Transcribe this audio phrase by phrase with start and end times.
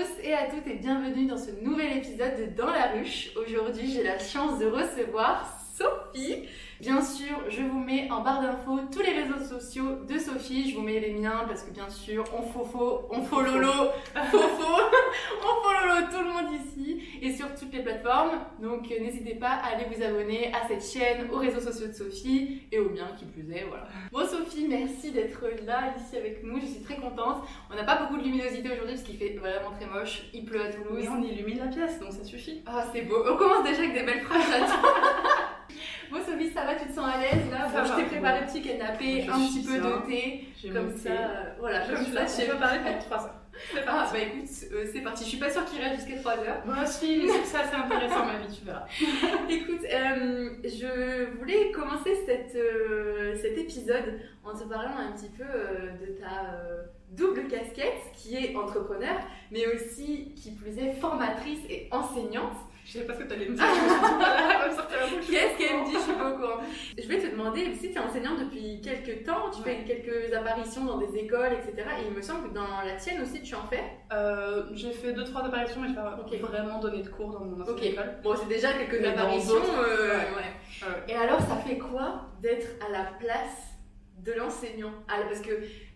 [0.00, 3.32] tous et à toutes et bienvenue dans ce nouvel épisode de Dans la ruche.
[3.36, 5.46] Aujourd'hui, j'ai la chance de recevoir
[5.76, 6.48] Sophie.
[6.80, 10.70] Bien sûr, je vous mets en barre d'infos tous les réseaux sociaux de Sophie.
[10.70, 13.90] Je vous mets les miens parce que bien sûr, on fofo, on fololo,
[14.30, 14.72] fofo,
[15.42, 16.89] on fololo tout le monde ici
[17.22, 18.32] et sur toutes les plateformes.
[18.60, 21.92] Donc euh, n'hésitez pas à aller vous abonner à cette chaîne, aux réseaux sociaux de
[21.92, 23.64] Sophie et au mien qui plus est.
[23.68, 23.86] Voilà.
[24.12, 26.60] Bon Sophie, merci d'être là ici avec nous.
[26.60, 27.44] Je suis très contente.
[27.70, 30.22] On n'a pas beaucoup de luminosité aujourd'hui parce qu'il fait vraiment très moche.
[30.32, 30.92] Il pleut à Toulouse.
[30.92, 32.62] Oui, on illumine la pièce, donc ça suffit.
[32.66, 33.24] Ah, c'est beau.
[33.28, 34.40] On commence déjà avec des belles phrases.
[36.10, 37.68] Bon Sophie, ça va, tu te sens à l'aise là?
[37.68, 38.46] Bon, Je t'ai préparé ouais.
[38.46, 42.26] petit canapé, un petit peu de thé, comme ça, euh, voilà, Je comme suis ça,
[42.26, 43.39] je peux parler pendant 3 heures.
[43.86, 46.62] Ah bah écoute, euh, c'est parti, je suis pas sûre qu'il reste jusqu'à 3 heures.
[46.66, 48.86] Moi aussi, ça c'est intéressant ma vie, tu verras.
[49.48, 55.44] Écoute, euh, je voulais commencer cette, euh, cet épisode en te parlant un petit peu
[55.44, 56.56] de ta
[57.10, 62.56] double casquette qui est entrepreneur, mais aussi, qui plus est, formatrice et enseignante.
[62.92, 63.64] Je sais pas ce que t'allais me dire.
[65.30, 66.60] Qu'est-ce qu'elle me dit Je suis pas au courant.
[66.98, 70.84] Je vais te demander, si tu es enseignante depuis quelques temps, tu fais quelques apparitions
[70.86, 71.86] dans des écoles, etc.
[72.02, 73.84] Et il me semble que dans la tienne aussi, tu en fais.
[74.12, 77.60] Euh, J'ai fait 2-3 apparitions, mais je vais pas vraiment donner de cours dans mon
[77.62, 77.82] ancienne Ok.
[77.84, 78.14] école.
[78.24, 79.54] Bon, c'est déjà quelques Mais apparitions.
[79.54, 80.14] euh, ouais.
[80.16, 80.88] ouais.
[80.88, 81.04] Ouais.
[81.08, 83.69] Et alors, ça fait quoi d'être à la place
[84.24, 85.50] de l'enseignant Ah, Parce que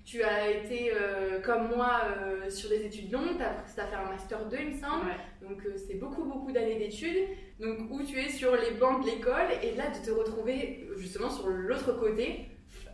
[0.05, 4.11] tu as été, euh, comme moi, euh, sur des études longues, tu as, fait un
[4.11, 5.07] Master 2, il me semble.
[5.07, 5.49] Ouais.
[5.49, 7.27] Donc, euh, c'est beaucoup, beaucoup d'années d'études.
[7.59, 11.31] Donc, où tu es sur les bancs de l'école, et là, de te retrouver justement
[11.31, 12.49] sur l'autre côté,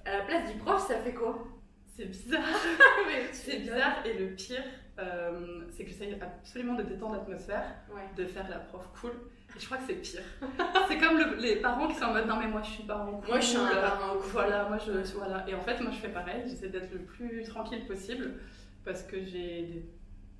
[0.04, 1.46] à la place du prof, ça fait quoi?
[1.96, 2.40] C'est bizarre.
[3.32, 4.62] C'est bizarre et le pire,
[5.70, 8.02] c'est que j'essaye absolument de détendre l'atmosphère, Ouais.
[8.16, 9.12] de faire la prof cool.
[9.56, 10.22] Et je crois que c'est pire.
[10.88, 13.12] c'est comme le- les parents qui sont en mode non mais moi je suis parent
[13.12, 13.28] cool.
[13.28, 14.30] Moi, je suis un parent cool.
[14.32, 15.44] Voilà, moi je voilà.
[15.48, 16.42] Et en fait moi je fais pareil.
[16.46, 18.34] J'essaie d'être le plus tranquille possible
[18.84, 19.84] parce que j'ai des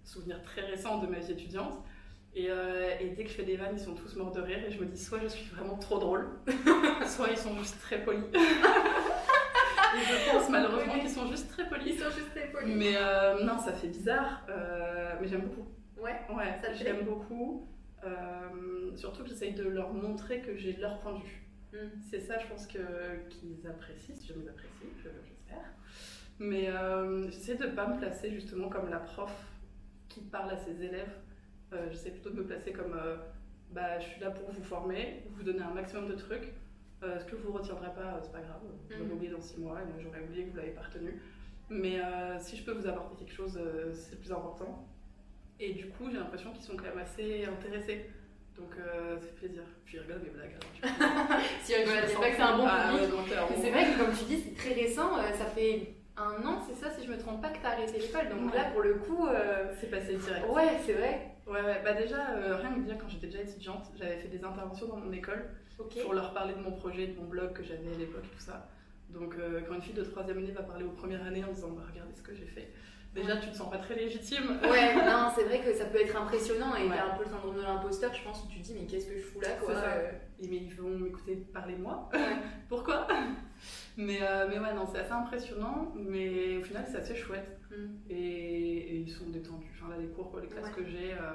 [0.04, 1.74] souvenirs très récents de ma vie étudiante.
[2.34, 4.58] Et, euh, et dès que je fais des vannes, ils sont tous morts de rire
[4.64, 6.28] et je me dis soit je suis vraiment trop drôle,
[7.06, 8.22] soit ils sont juste très polis.
[8.32, 11.94] et je pense malheureusement qu'ils sont juste très polis.
[11.94, 12.74] Ils sont juste très polis.
[12.76, 15.68] Mais euh, non, ça fait bizarre, euh, mais j'aime beaucoup.
[16.00, 16.20] Ouais.
[16.34, 17.66] Ouais, Ça j'aime beaucoup.
[18.04, 21.42] Euh, surtout que j'essaye de leur montrer que j'ai leur point de vue.
[21.72, 21.76] Mm.
[22.10, 22.78] C'est ça, je pense que
[23.28, 25.64] qu'ils apprécient, si je les apprécie, je- j'espère.
[26.38, 29.30] Mais euh, j'essaie de pas me placer justement comme la prof
[30.08, 31.12] qui parle à ses élèves.
[31.72, 33.16] Euh, j'essaie plutôt de me placer comme euh,
[33.72, 36.52] bah, je suis là pour vous former, vous donner un maximum de trucs.
[37.02, 39.02] Euh, ce que vous retiendrez pas, c'est pas grave, vous Mhm.
[39.02, 41.20] l'avez oublié dans six mois et moi j'aurais oublié que vous l'avez pas retenu.
[41.70, 42.00] Mais
[42.40, 43.56] si je peux vous apporter quelque chose,
[43.94, 44.88] c'est le plus important.
[45.60, 48.06] Et du coup, j'ai l'impression qu'ils sont quand même assez intéressés.
[48.56, 49.62] Donc, euh, ça fait plaisir.
[49.84, 50.56] Puis ils rigolent mes blagues.
[50.82, 51.44] alors, coup.
[51.62, 53.10] Si rigole, c'est vrai que c'est un bon public.
[53.32, 56.60] euh, c'est vrai que comme tu dis, c'est très récent, euh, ça fait un an,
[56.68, 58.28] c'est ça si je me trompe pas que t'as arrêté l'école.
[58.28, 58.58] Donc Ouais.
[58.58, 60.46] là pour le coup, euh, C'est passé direct.
[60.50, 61.26] ouais c'est vrai.
[61.46, 61.80] Ouais, ouais.
[61.84, 64.96] Bah déjà, euh, rien que dire, quand j'étais déjà étudiante, j'avais fait des interventions dans
[64.98, 65.50] mon école
[66.02, 68.42] pour leur parler de mon projet, de mon blog que j'avais à l'époque et tout
[68.42, 68.68] ça.
[69.08, 71.70] Donc, euh, quand une fille de troisième année va parler aux premières années en disant
[71.70, 72.68] bah, Regardez ce que j'ai fait,
[73.14, 74.58] déjà tu te sens pas très légitime.
[74.62, 76.96] Ouais, non, c'est vrai que ça peut être impressionnant et Ouais.
[76.98, 79.06] a un peu le syndrome de l'imposteur, je pense, où tu te dis mais qu'est-ce
[79.06, 79.74] que je fous là quoi.
[79.74, 80.10] Euh.
[80.40, 82.08] Et mais ils vont m'écouter parler de moi.
[82.12, 82.18] Ouais.
[82.68, 83.06] Pourquoi?
[83.96, 87.58] Mais, euh, mais ouais, non, c'est assez impressionnant, mais au final, c'est assez chouette.
[87.70, 87.86] Mm.
[88.08, 89.70] Et, et ils sont détendus.
[89.76, 90.72] Enfin, là, les cours, les classes Ouais.
[90.72, 91.32] que j'ai, euh,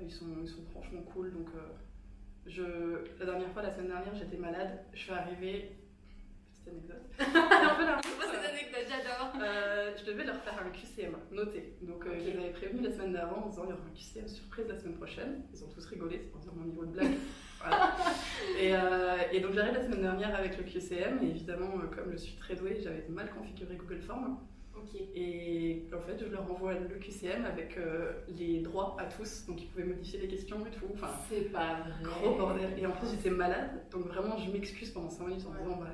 [0.00, 1.32] ils, sont, ils sont franchement cool.
[1.34, 1.58] Donc, euh,
[2.46, 2.62] je,
[3.18, 4.78] la dernière fois, la semaine dernière, j'étais malade.
[4.94, 5.72] Je suis arrivée.
[6.66, 7.02] Petite anecdote.
[7.20, 8.06] un peu la honte.
[8.16, 9.32] Moi cette anecdote j'adore.
[9.40, 11.74] Euh, je devais leur faire un QCM, noté.
[11.82, 12.16] Donc, euh, Ok.
[12.24, 14.66] je les avais prévenus la semaine d'avant en disant il y aura un QCM surprise
[14.68, 15.42] la semaine prochaine.
[15.54, 17.12] Ils ont tous rigolé, c'est pour dire mon niveau de blague.
[17.58, 17.96] Voilà.
[18.60, 21.20] Et, euh, et donc, j'arrive la semaine dernière avec le QCM.
[21.24, 24.38] Et évidemment, euh, comme je suis très douée, j'avais mal configuré Google Forms.
[24.76, 24.94] Ok.
[25.14, 29.46] Et en fait, je leur envoie le QCM avec euh, les droits à tous.
[29.46, 30.84] Donc, ils pouvaient modifier les questions et tout.
[30.94, 31.92] Enfin, C'est pas vrai.
[32.02, 32.78] gros bordel.
[32.78, 33.70] Et en plus, j'étais malade.
[33.90, 35.58] Donc, vraiment, je m'excuse pendant 5 minutes en Ouais.
[35.64, 35.86] disant bah,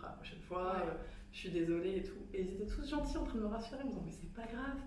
[0.00, 0.62] fera la prochaine fois.
[0.74, 0.86] Ouais.
[0.88, 0.94] euh,
[1.32, 2.18] je suis désolée et tout.
[2.34, 4.32] Et ils étaient tous gentils en train de me rassurer en me disant mais c'est
[4.34, 4.78] pas grave.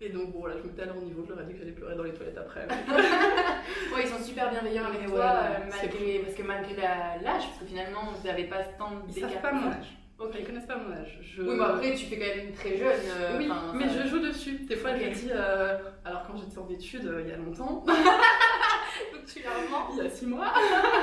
[0.00, 1.22] Et donc, bon, voilà, je me à leur niveau.
[1.24, 2.66] Je leur ai dit que j'allais pleurer dans les toilettes après.
[3.94, 7.58] Ouais, ils sont super bienveillants avec toi, ouais, euh, malgré, parce que malgré l'âge, parce
[7.60, 9.30] que finalement vous n'avez pas tant Ils d'écart.
[9.30, 9.86] savent pas mon âge.
[10.18, 10.34] Ok.
[10.38, 11.18] Ils connaissent pas mon âge.
[11.22, 11.42] Je...
[11.42, 13.00] Oui, mais après tu fais quand même très jeune.
[13.16, 14.58] euh, Oui, mais ça- je joue dessus.
[14.60, 14.96] Des fois, Ok.
[15.02, 17.84] je dis, euh, alors quand j'étais en études euh, il y a longtemps,
[19.12, 19.88] Donc tu leur mens.
[19.96, 20.52] il y a six mois,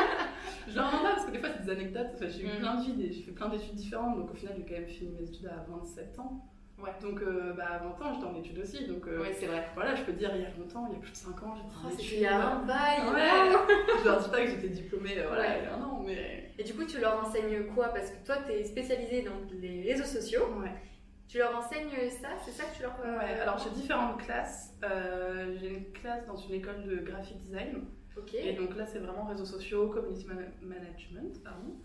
[0.68, 2.08] je leur en pas parce que des fois, anecdotes.
[2.16, 2.60] Enfin, j'ai eu Mm.
[2.60, 5.12] plein de vies, j'ai fait plein d'études différentes, donc au final, j'ai quand même fini
[5.20, 6.46] mes études à 27 ans.
[6.82, 6.92] Ouais.
[7.02, 8.88] Donc, euh, bah, à 20 ans, j'étais en études aussi.
[8.88, 9.68] Donc, euh, Ouais, c'est vrai.
[9.76, 11.54] voilà, je peux dire, il y a longtemps, il y a plus de 5 ans,
[11.56, 13.00] j'étais Oh, il y a un bail.
[13.14, 13.58] Ouais.
[14.00, 16.52] je leur dis pas que j'étais diplômée, euh, voilà, il y a un an, mais.
[16.58, 17.90] Et du coup, tu leur enseignes quoi?
[17.90, 20.46] Parce que toi, tu es spécialisée dans les réseaux sociaux.
[20.62, 20.72] Ouais.
[21.28, 22.98] Tu leur enseignes ça C'est ça que tu leur.
[23.02, 24.74] Ouais, alors j'ai différentes classes.
[25.60, 27.84] J'ai une classe dans une école de graphic design.
[28.36, 31.76] Et donc là, c'est vraiment réseaux sociaux, community man- management, pardon.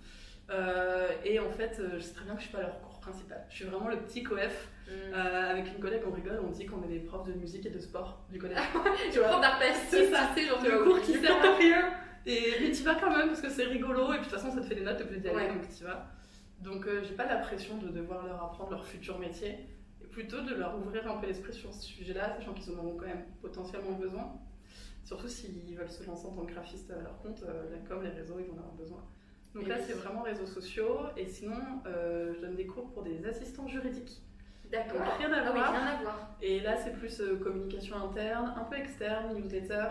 [0.51, 3.01] Euh, et en fait, euh, je sais très bien que je suis pas leur cours
[3.01, 3.45] principal.
[3.49, 4.69] Je suis vraiment le petit coef.
[4.87, 4.91] Mm.
[5.15, 7.71] Euh, avec une collègue, on rigole, on dit qu'on est des profs de musique et
[7.71, 8.59] de sport du collège.
[9.13, 11.91] Tu prof d'art plastique, c'est genre le cours qui sert à rien.
[12.27, 14.51] Et, mais tu vas quand même parce que c'est rigolo et puis de toute façon
[14.51, 15.49] ça te fait des notes de plus Ouais.
[15.49, 16.07] donc tu vas.
[16.61, 19.59] Donc euh, j'ai pas la pression de devoir leur apprendre leur futur métier
[20.03, 22.97] et plutôt de leur ouvrir un peu l'esprit sur ce sujet-là, sachant qu'ils en auront
[22.97, 24.33] quand même potentiellement besoin.
[25.05, 28.03] Surtout s'ils veulent se lancer en tant que graphiste à leur compte, euh, la com,
[28.03, 29.05] les réseaux, ils vont en avoir besoin.
[29.55, 29.85] Donc Et là oui.
[29.87, 31.57] c'est vraiment réseaux sociaux et sinon
[31.87, 34.23] euh, je donne des cours pour des assistants juridiques.
[34.71, 34.99] D'accord.
[34.99, 36.37] Donc rien à Ah oui, rien à voir.
[36.43, 39.89] Et là, c'est plus euh, communication interne, un peu externe, newsletter.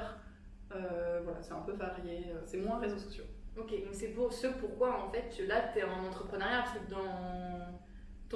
[0.76, 2.34] Euh, voilà, c'est un peu varié.
[2.46, 3.24] C'est moins réseaux sociaux.
[3.56, 6.90] Ok, donc c'est pour ce pourquoi en fait là tu es en entrepreneuriat parce que
[6.90, 7.80] dans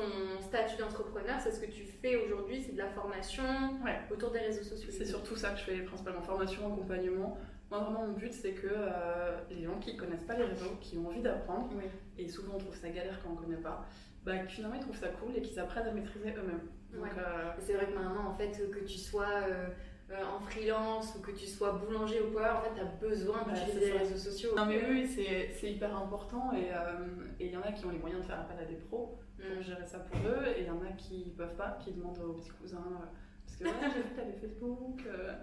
[0.02, 3.44] ton statut d'entrepreneur, c'est ce que tu fais aujourd'hui, c'est de la formation
[3.84, 4.00] Ouais.
[4.12, 4.90] autour des réseaux sociaux.
[4.92, 7.38] C'est surtout ça que je fais principalement formation, accompagnement.
[7.72, 10.98] Moi, vraiment, mon but, c'est que euh, les gens qui connaissent pas les réseaux, qui
[10.98, 11.84] ont envie d'apprendre, Oui.
[12.18, 13.86] et souvent on trouve ça galère quand on connaît pas,
[14.24, 17.02] bah, que finalement ils trouvent ça cool et qu'ils apprennent à maîtriser eux-mêmes.
[17.02, 17.10] Ouais.
[17.18, 19.68] euh, C'est vrai que maintenant, en fait, que tu sois euh,
[20.10, 23.44] euh, en freelance ou que tu sois boulanger ou quoi, en fait, tu as besoin
[23.44, 24.52] d'utiliser c'est les réseaux sociaux.
[24.56, 27.06] Non mais oui, c'est hyper important et euh,
[27.40, 29.20] et il y en a qui ont les moyens de faire appel à des pros
[29.38, 29.62] pour Mm.
[29.62, 32.34] gérer ça pour eux et il y en a qui peuvent pas, qui demandent aux
[32.34, 33.06] petits cousins euh,
[33.46, 35.34] parce que ouais, j'ai vu que t'avais Facebook euh,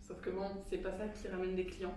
[0.00, 1.94] sauf que bon, c'est pas ça qui ramène des clients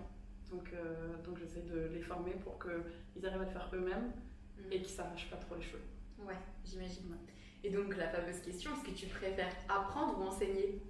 [0.50, 4.12] donc, euh, donc j'essaie de les former pour qu'ils arrivent à le faire eux-mêmes
[4.58, 4.72] Mm.
[4.72, 5.80] et qu'ils s'arrachent pas trop les cheveux.
[6.26, 6.34] Ouais,
[6.64, 7.16] j'imagine.
[7.62, 10.82] Et donc, la fameuse question, est-ce que tu préfères apprendre ou enseigner?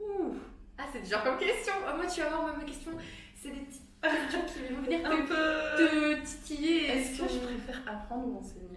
[0.00, 0.34] Ouh,
[0.78, 2.92] Ah, c'est genre comme question Ah, Moi, tu vas voir, ma question,
[3.36, 6.20] c'est des petites questions qui vont venir un te, peu.
[6.20, 6.86] te titiller.
[6.88, 8.68] Est-ce que je préfère apprendre ou enseigner?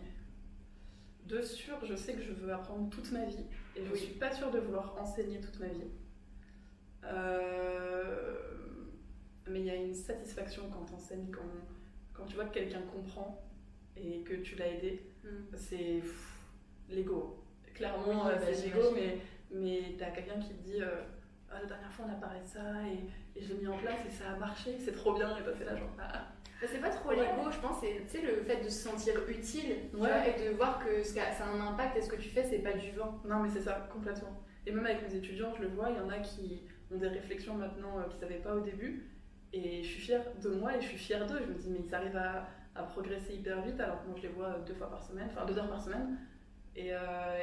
[1.25, 3.99] De sûr, je sais que je veux apprendre toute ma vie et je Oui.
[3.99, 5.83] suis pas sûre de vouloir enseigner toute ma vie.
[7.03, 8.35] Euh,
[9.49, 11.41] Mais il y a une satisfaction quand tu enseignes, quand,
[12.13, 13.41] quand tu vois que quelqu'un comprend
[13.95, 15.01] et que tu l'as aidé.
[15.23, 15.27] Mm.
[15.55, 16.37] C'est pff,
[16.89, 17.43] l'ego.
[17.73, 19.19] Clairement, Oui, euh, bah, c'est l'ego, j'imagine.
[19.51, 21.01] Mais, t'as quelqu'un qui te dit euh,
[21.49, 23.77] Ah, La dernière fois, on a parlé de ça et, et je l'ai mis en
[23.77, 25.35] place et ça a marché, c'est trop bien.
[25.37, 26.25] Et toi, t'es là, genre, ah,
[26.61, 27.15] Bah, c'est pas trop Ouais.
[27.17, 30.07] l'ego, je pense, c'est le fait de se sentir utile tu Ouais.
[30.09, 32.43] vois, et de voir que ça ça a un impact et ce que tu fais,
[32.43, 33.21] c'est pas du vent.
[33.25, 34.41] Non, mais c'est ça, complètement.
[34.65, 37.07] Et même avec mes étudiants, je le vois, il y en a qui ont des
[37.07, 39.05] réflexions maintenant euh, qu'ils n'avaient pas au début.
[39.53, 41.39] Et je suis fière de moi et je suis fière d'eux.
[41.41, 44.23] Je me dis, mais ils arrivent à, à progresser hyper vite alors que moi je
[44.23, 46.17] les vois deux fois par semaine, enfin deux heures par semaine.
[46.77, 46.97] Et, euh,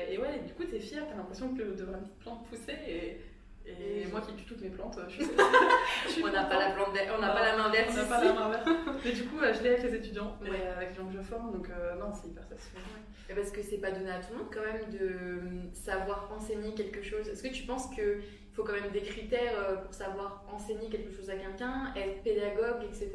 [0.09, 2.77] et ouais, du coup, t'es fière, t'as l'impression que de une petite plante pousser.
[2.87, 3.21] Et,
[3.67, 5.25] et Et- moi qui tue toutes mes plantes, je suis.
[6.07, 8.05] je suis On n'a pas la plante on n'a pas la main verte On n'a
[8.05, 8.69] pas la main verte.
[9.05, 10.51] Mais du coup, euh, je l'ai avec les étudiants Ouais.
[10.53, 11.53] euh, avec les gens que je forme.
[11.53, 12.85] Donc, euh, non, c'est hyper satisfaisant.
[13.29, 15.41] Et Parce que c'est pas donné à tout le monde quand même de euh,
[15.73, 17.29] savoir enseigner quelque chose.
[17.29, 18.21] Est-ce que tu penses qu'il
[18.53, 22.85] faut quand même des critères euh, pour savoir enseigner quelque chose à quelqu'un, être pédagogue,
[22.85, 23.11] etc.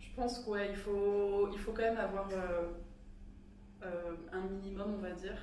[0.00, 2.62] Je pense qu'il il faut, il faut quand même avoir euh,
[3.84, 5.36] euh, un minimum, on va dire.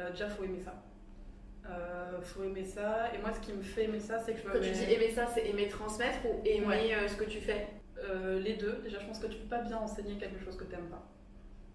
[0.00, 0.74] Euh, déjà, faut aimer ça.
[1.68, 3.14] Euh, faut aimer ça.
[3.14, 4.92] Et moi, ce qui me fait aimer ça, c'est que je me Quand tu dis
[4.92, 6.94] aimer ça, c'est aimer transmettre ou aimer Ouais.
[6.94, 7.68] euh, ce que tu fais?
[7.98, 8.80] Euh, les deux.
[8.82, 11.06] Déjà, je pense que tu peux pas bien enseigner quelque chose que tu n'aimes pas.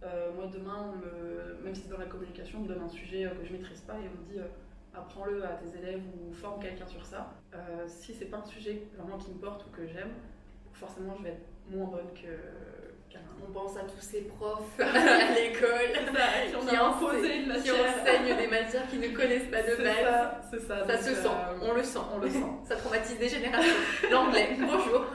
[0.04, 2.90] Euh, moi, demain, on me, même si c'est dans la communication, on me donne un
[2.90, 4.40] sujet que je maîtrise pas et on me dit
[4.94, 7.34] apprends-le à tes élèves ou forme quelqu'un sur ça.
[7.88, 10.12] Si c'est pas un sujet vraiment qui me porte ou que j'aime,
[10.74, 12.28] forcément, je vais être moins bonne que.
[13.50, 14.84] On pense à tous ces profs à
[15.34, 15.94] l'école
[16.60, 19.76] qui qui, a imposé enseignent- une qui enseignent des matières qu'ils ne connaissent pas de
[19.84, 20.34] base.
[20.52, 20.86] ça, ça.
[20.86, 22.00] Ça se sent, euh, on le sent.
[22.14, 22.44] on le sent.
[22.68, 23.74] Ça traumatise des générations.
[24.12, 25.06] L'anglais, bonjour.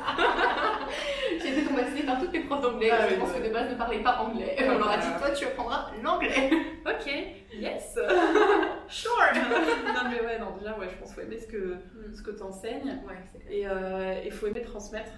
[1.40, 2.90] J'ai été traumatisée par toutes mes profs d'anglais.
[2.92, 3.40] Ah je oui, pense ouais.
[3.42, 4.56] que de base ne parlaient pas anglais.
[4.58, 6.50] Ouais, on leur a dit, toi tu apprendras l'anglais.
[6.86, 7.12] Ok,
[7.54, 7.98] yes.
[8.88, 9.12] Sure.
[9.34, 11.76] non mais ouais, non déjà ouais, je pense qu'il faut aimer ce que
[12.16, 13.52] ce que t'enseignes Ouais, c'est clair.
[13.52, 15.10] et euh, il faut aimer transmettre.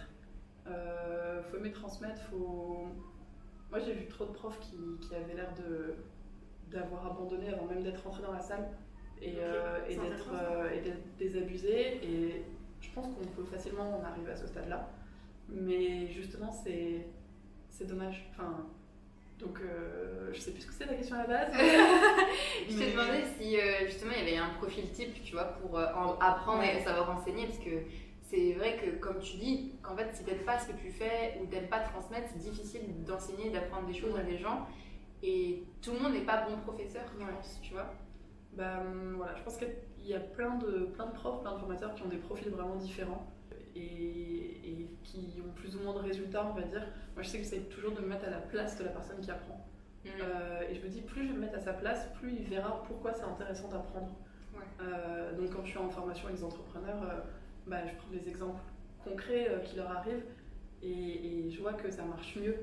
[0.67, 2.21] Euh, faut aimer transmettre.
[2.31, 2.87] Faut.
[3.71, 5.95] Moi j'ai vu trop de profs qui, qui avaient l'air de
[6.71, 8.69] d'avoir abandonné avant même d'être rentrés dans la salle
[9.21, 12.43] et, euh, et d'être être euh, désabusés et
[12.81, 14.89] je pense qu'on peut facilement en arriver à ce stade-là.
[15.49, 17.07] Mais justement c'est
[17.69, 18.27] c'est dommage.
[18.31, 18.67] Enfin
[19.39, 21.53] donc euh, je sais plus ce que c'est la question à la base.
[22.69, 25.77] Je t'ai demandé si euh, justement il y avait un profil type, tu vois, pour
[25.79, 26.79] euh, en- apprendre Ouais.
[26.81, 27.71] et savoir enseigner, parce que
[28.35, 31.39] c'est vrai que comme tu dis, qu'en fait si t'aimes pas ce que tu fais
[31.41, 34.67] ou t'aimes pas transmettre, c'est difficile d'enseigner, d'apprendre des choses à des gens.
[35.23, 37.33] Et tout le monde n'est pas bon professeur, je Ouais.
[37.33, 37.93] pense, tu vois.
[38.53, 39.69] Bah hum, voilà, je pense qu'il
[40.07, 42.77] y a plein de, plein de profs, plein de formateurs qui ont des profils vraiment
[42.77, 43.27] différents
[43.75, 46.87] et, et qui ont plus ou moins de résultats, on va dire.
[47.15, 49.21] Moi je sais que j'essaie toujours de me mettre à la place de la personne
[49.21, 49.67] qui apprend.
[50.05, 50.09] Mm.
[50.23, 52.45] Euh, et je me dis, plus je vais me mettre à sa place, plus il
[52.45, 54.13] verra pourquoi c'est intéressant d'apprendre.
[54.55, 54.61] Ouais.
[54.83, 57.21] Euh, donc quand je suis en formation avec des entrepreneurs, euh,
[57.67, 58.61] bah, je prends des exemples
[59.03, 60.25] concrets euh, qui leur arrivent
[60.83, 62.57] et, et je vois que ça marche mieux.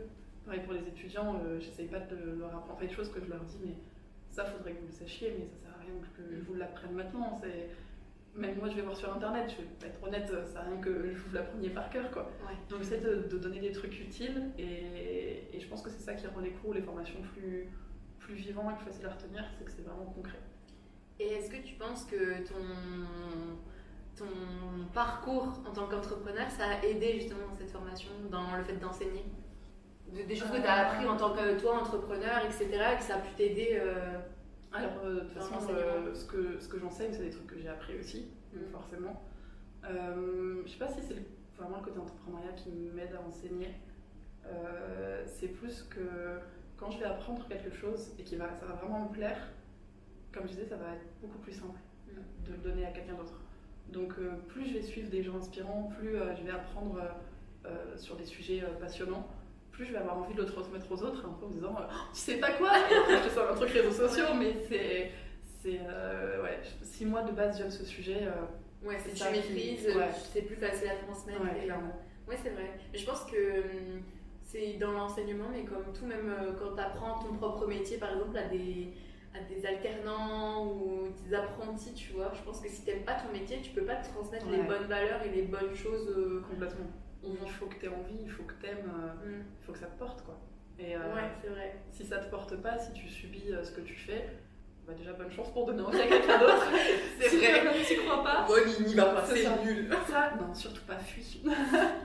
[0.45, 3.43] Pareil pour les étudiants, euh, j'essaye pas de leur apprendre des choses que je leur
[3.43, 3.75] dis, mais
[4.29, 6.93] ça faudrait que vous le sachiez, mais ça sert à rien que je vous l'apprenne
[6.93, 7.39] maintenant.
[7.41, 7.69] C'est...
[8.33, 10.77] Même moi, je vais voir sur internet, je vais être honnête, ça sert à rien
[10.77, 12.09] que je vous l'appreniez par cœur.
[12.11, 12.31] Quoi.
[12.47, 12.55] Ouais.
[12.69, 16.13] Donc j'essaie de, de donner des trucs utiles et, et je pense que c'est ça
[16.13, 17.67] qui rend les cours, les formations plus,
[18.19, 20.39] plus vivants et plus faciles à retenir, c'est que c'est vraiment concret.
[21.19, 22.55] Et est-ce que tu penses que ton,
[24.17, 24.25] ton
[24.93, 29.25] parcours en tant qu'entrepreneur, ça a aidé justement dans cette formation, dans le fait d'enseigner
[30.11, 30.91] De- Des choses que tu as Euh.
[30.91, 34.19] appris en tant que toi, entrepreneur, etc., et que ça a pu t'aider euh,
[34.73, 37.57] Alors, euh, de toute façon, euh, ce que, ce que j'enseigne, c'est des trucs que
[37.57, 38.71] j'ai appris aussi, donc Mhm.
[38.71, 39.21] forcément.
[39.83, 41.15] Je sais pas si c'est
[41.57, 43.73] vraiment le côté entrepreneuriat qui m'aide à enseigner.
[45.25, 46.39] C'est plus que
[46.77, 49.37] quand je vais apprendre quelque chose et que ça va vraiment me plaire,
[50.33, 52.23] comme je disais, ça va être beaucoup plus simple Mhm.
[52.47, 53.39] de le donner à quelqu'un d'autre.
[53.91, 56.99] Donc, euh, plus je vais suivre des gens inspirants, plus euh, je vais apprendre
[57.65, 59.27] euh, sur des sujets passionnants,
[59.71, 61.83] plus je vais avoir envie de le transmettre aux autres, un peu en disant Oh,
[62.13, 62.71] Tu sais pas quoi?
[62.89, 65.11] Je te sors un truc réseaux sociaux, mais c'est.
[65.61, 69.31] c'est euh, ouais, si moi de base j'aime ce sujet, euh, Ouais, C'est si tu
[69.31, 70.09] maîtrises, ouais.
[70.33, 71.41] c'est plus facile à transmettre.
[71.41, 71.69] ouais.
[72.27, 72.79] Ouais, c'est vrai.
[72.91, 74.01] Mais je pense que hum,
[74.43, 78.35] c'est dans l'enseignement, mais comme tout, même quand tu apprends ton propre métier, par exemple,
[78.37, 78.93] à des,
[79.33, 83.31] à des alternants ou des apprentis, tu vois, je pense que si t'aimes pas ton
[83.31, 86.09] métier, tu peux pas te transmettre les bonnes valeurs et les bonnes choses.
[86.17, 86.87] euh, Complètement.
[87.23, 88.91] Il faut que tu aies envie, il faut que tu aimes,
[89.23, 89.43] hum.
[89.59, 90.39] il faut que ça te porte quoi.
[90.79, 91.75] Et euh, Ouais, c'est vrai.
[91.91, 94.27] si ça te porte pas, si tu subis euh, ce que tu fais,
[94.87, 96.67] bah déjà bonne chance pour donner envie à quelqu'un d'autre.
[97.19, 97.83] C'est vrai.
[97.87, 98.45] tu crois pas.
[98.47, 99.89] Bon, il n'y va pas, C'est nul.
[100.09, 101.41] Ça, non, surtout pas fuis.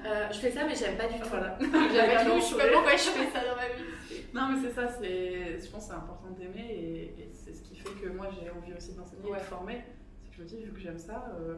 [0.07, 1.29] Euh, je fais ça, mais j'aime pas du tout.
[1.29, 1.59] Voilà.
[1.61, 4.23] J'aime pas du tout, je sais pas pourquoi je fais ça dans ma vie.
[4.33, 7.63] Non, mais c'est ça, c'est, je pense que c'est important d'aimer et, et c'est ce
[7.63, 9.39] qui fait que moi j'ai envie aussi d'enseigner Ouais.
[9.39, 9.83] et de former.
[10.23, 11.57] C'est que je me dis, vu que j'aime ça, euh,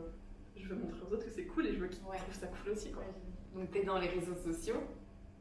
[0.56, 2.16] je veux montrer aux autres que c'est cool et je veux qu'ils Ouais.
[2.16, 2.90] trouvent ça cool aussi.
[2.90, 3.04] Quoi.
[3.54, 4.80] Donc t'es dans les réseaux sociaux,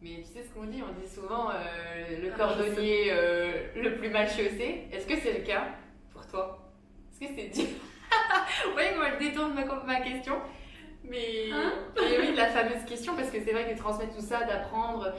[0.01, 3.95] mais tu sais ce qu'on dit, on dit souvent euh, le Ah, cordonnier euh, le
[3.97, 4.83] plus mal chaussé.
[4.91, 5.67] Est-ce que c'est le cas
[6.13, 6.71] pour toi?
[7.11, 7.69] Est-ce que c'est dur?
[8.75, 10.35] Oui, moi je détourne ma, ma question.
[11.03, 11.73] Mais, Hein?
[11.95, 15.13] mais oui, la fameuse question, parce que c'est vrai que transmettre tout ça, d'apprendre,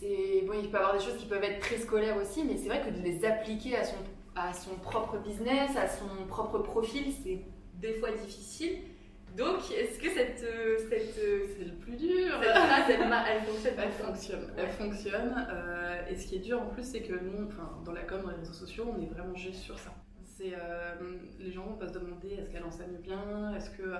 [0.00, 2.56] c'est bon, il peut y avoir des choses qui peuvent être très scolaires aussi, mais
[2.56, 3.96] c'est vrai que de les appliquer à son,
[4.36, 7.40] à son propre business, à son propre profil, c'est
[7.80, 8.78] des fois difficile.
[9.36, 12.38] Donc, est-ce que cette, euh, cette, C'est le plus dur.
[12.40, 12.84] cette phrase,
[13.28, 14.50] elle, fonctionne Elle fonctionne, Ouais.
[14.58, 15.46] elle fonctionne.
[15.50, 18.22] euh, et ce qui est dur en plus, c'est que nous, enfin, dans la com,
[18.22, 19.92] dans les réseaux sociaux, on est vraiment juste sur ça.
[20.24, 20.94] C'est euh,
[21.38, 23.94] les gens vont pas se demander est-ce qu'elle enseigne bien, est-ce que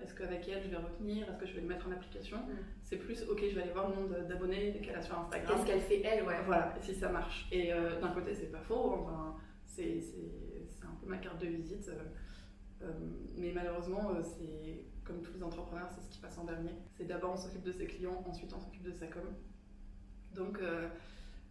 [0.00, 2.38] est-ce qu'avec elle je vais retenir, est-ce que je vais le mettre en application?
[2.38, 2.56] Mm.
[2.84, 5.56] C'est plus ok, je vais aller voir le nombre d'abonnés qu'elle a sur Instagram.
[5.56, 6.36] Qu'est-ce qu'elle fait elle, ouais.
[6.46, 7.46] Voilà, et si ça marche.
[7.52, 9.34] Et euh, d'un côté, c'est pas faux, enfin,
[9.66, 10.00] c'est
[10.82, 11.90] un peu ma carte de visite.
[13.36, 16.74] mais malheureusement, c'est comme tous les entrepreneurs, c'est ce qui passe en dernier.
[16.96, 19.22] C'est d'abord on s'occupe de ses clients, ensuite on s'occupe de sa com.
[20.34, 20.88] Donc euh,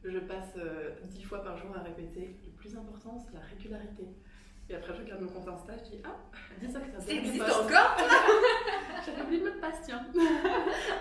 [0.04, 2.36] je passe euh, dix fois par jour à répéter.
[2.46, 4.06] Le plus important, c'est la régularité.
[4.70, 6.16] Et après, je regarde mon compte Insta, je dis Ah,
[6.62, 7.98] dis ça que Ça existe encore
[9.06, 10.06] J'avais oublié le mot de passe, tiens.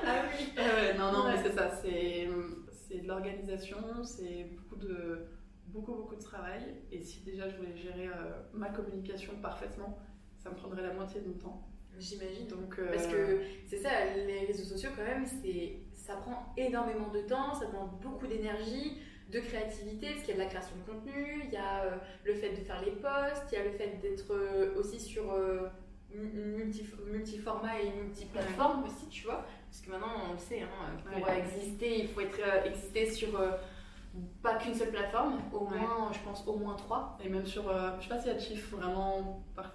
[0.07, 0.53] Ah oui.
[0.59, 1.35] Euh, non, non, Ouais.
[1.37, 2.29] mais c'est ça, c'est
[2.71, 5.27] c'est de l'organisation, c'est beaucoup de,
[5.67, 6.63] beaucoup, beaucoup de travail.
[6.91, 9.99] Et si déjà je voulais gérer euh, ma communication parfaitement,
[10.39, 11.69] ça me prendrait la moitié de mon temps.
[11.99, 12.47] J'imagine.
[12.47, 17.09] Donc, euh, Parce que c'est ça, les réseaux sociaux quand même, c'est ça prend énormément
[17.09, 18.99] de temps, ça demande beaucoup d'énergie,
[19.31, 21.97] de créativité, parce qu'il y a de la création de contenu, il y a euh,
[22.25, 25.31] le fait de faire les posts, il y a le fait d'être euh, aussi sur
[25.35, 25.69] euh,
[26.15, 26.31] mu-
[26.65, 29.45] multi, multiformat et multiplateforme aussi, tu vois.
[29.69, 30.69] Parce que maintenant, on le sait, hein,
[31.13, 31.41] pour Ouais.
[31.41, 33.51] exister, il faut être, euh, exister sur euh,
[34.43, 35.79] pas qu'une seule plateforme, au Ouais.
[35.79, 37.19] moins, je pense, au moins trois.
[37.23, 37.69] Et même sur.
[37.69, 39.75] euh, je sais pas s'il y a de chiffres vraiment par-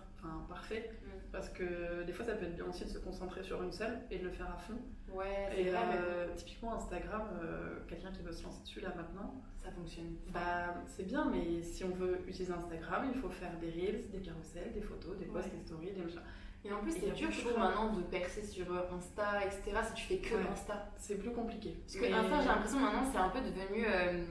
[0.50, 0.90] parfaits.
[1.34, 4.00] Parce que des fois ça peut être bien aussi de se concentrer sur une seule
[4.10, 4.76] et de le faire à fond.
[5.12, 8.94] Ouais, c'est vrai, mais euh, typiquement Instagram, euh, quelqu'un qui veut se lancer dessus là
[8.96, 10.16] maintenant, ça fonctionne.
[10.32, 14.20] bah, c'est bien, mais si on veut utiliser Instagram, il faut faire des reels, des
[14.20, 15.58] carousels, des photos, des posts, Ouais.
[15.60, 16.22] des stories, des machins.
[16.66, 19.78] Et en plus, c'est dur, je trouve, maintenant de percer sur euh, Insta, etc.
[19.90, 20.48] si tu fais que Ouais.
[20.52, 20.88] Insta.
[20.98, 21.76] C'est plus compliqué.
[21.86, 24.24] Parce que Mais- Insta, j'ai l'impression maintenant, c'est un peu devenu euh,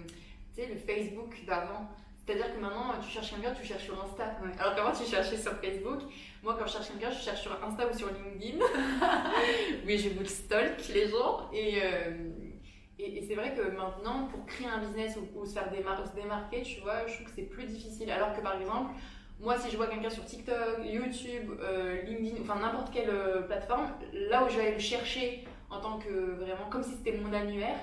[0.54, 1.88] tu sais, le Facebook d'avant.
[2.24, 4.36] C'est-à-dire que maintenant, tu cherches quelqu'un, tu cherches sur Insta.
[4.42, 4.52] Ouais.
[4.58, 6.00] Alors qu'avant, tu cherchais sur Facebook.
[6.42, 8.64] Moi, quand je cherche quelqu'un, je cherche sur Insta ou sur LinkedIn.
[9.86, 11.50] oui, je vous stalk les gens.
[11.52, 12.30] Et, euh,
[12.98, 16.80] et, et c'est vrai que maintenant, pour créer un business ou, se faire démarquer, tu
[16.80, 18.10] vois, je trouve que c'est plus difficile.
[18.10, 18.92] Alors que par exemple,
[19.40, 23.90] moi, si je vois quelqu'un sur TikTok, YouTube, euh, LinkedIn, enfin n'importe quelle euh, plateforme,
[24.12, 27.32] là où je vais aller le chercher en tant que vraiment, comme si c'était mon
[27.32, 27.78] annuaire,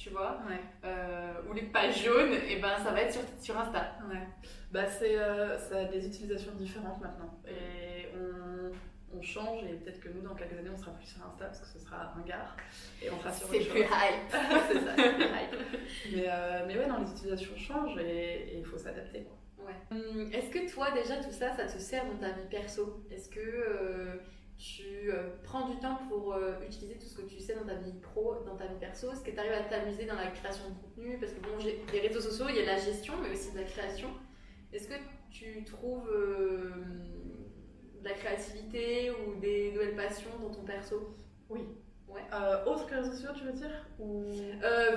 [0.00, 0.60] tu vois, Ouais.
[0.84, 3.96] euh, ou les pages jaunes, et ben ça va être sur, sur Insta.
[4.08, 4.22] Ouais.
[4.70, 7.40] Bah, c'est, euh, ça a des utilisations différentes maintenant.
[7.48, 8.70] Et on,
[9.18, 11.60] on change, et peut-être que nous, dans quelques années, on sera plus sur Insta parce
[11.60, 12.56] que ce sera ringard.
[13.02, 13.88] Et on sera sur C'est plus hype.
[14.30, 15.56] c'est ça, c'est plus hype.
[16.14, 19.26] Mais, euh, mais ouais, non, les utilisations changent et il faut s'adapter.
[19.58, 19.74] Ouais.
[19.90, 23.02] Hum, Est-ce que toi, déjà, tout ça, ça te sert dans ta vie perso?
[23.10, 24.16] Est-ce que euh,
[24.58, 27.74] tu euh, prends du temps pour euh, utiliser tout ce que tu sais dans ta
[27.74, 30.68] vie pro, dans ta vie perso Est-ce que tu arrives à t'amuser dans la création
[30.68, 31.18] de contenu?
[31.18, 33.52] Parce que bon, j'ai les réseaux sociaux, il y a de la gestion, mais aussi
[33.52, 34.08] de la création.
[34.72, 34.94] Est-ce que
[35.30, 36.70] tu trouves euh,
[38.02, 41.14] de la créativité ou des nouvelles passions dans ton perso?
[41.50, 43.86] Euh, autre que les réseaux sociaux, tu veux dire?
[43.98, 44.24] Ou...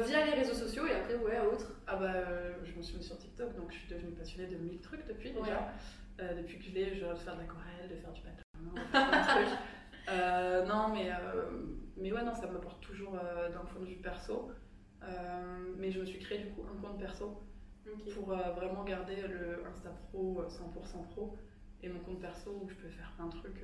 [0.05, 1.79] Via les réseaux sociaux et après, ouais, autre.
[1.85, 2.13] Ah bah,
[2.63, 5.31] je me suis mise sur TikTok, donc je suis devenue passionnée de mille trucs depuis
[5.31, 5.51] déjà.
[5.51, 5.57] Ouais.
[6.21, 8.43] Euh, depuis que je l'ai, je de faire de l'aquarelle, de faire du patin,
[10.09, 11.43] Euh, non, mais, euh,
[11.95, 14.51] mais ouais, non, ça m'apporte toujours euh, d'un point de vue perso.
[15.03, 17.43] Euh, mais je me suis créé du coup un compte perso
[18.13, 21.37] pour euh, vraiment garder le Insta Pro euh, 100% pro
[21.83, 23.63] et mon compte perso où je peux faire plein de trucs.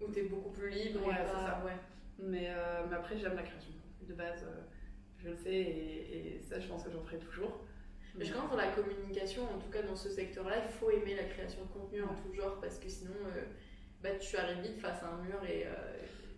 [0.00, 1.06] Où t'es beaucoup plus libre.
[1.06, 1.62] Ouais, c'est ça.
[1.64, 1.76] Ouais.
[2.18, 2.52] mais,
[2.90, 4.46] mais après, j'aime la création de contenu de base,
[5.18, 7.60] je le sais, et, et ça, je pense que j'en ferai toujours.
[8.18, 10.90] Mais je pense que dans la communication, en tout cas dans ce secteur-là, il faut
[10.90, 13.42] aimer la création de contenu en tout genre parce que sinon, euh,
[14.02, 15.66] bah, tu arrives vite face à un mur et.
[15.66, 15.70] euh,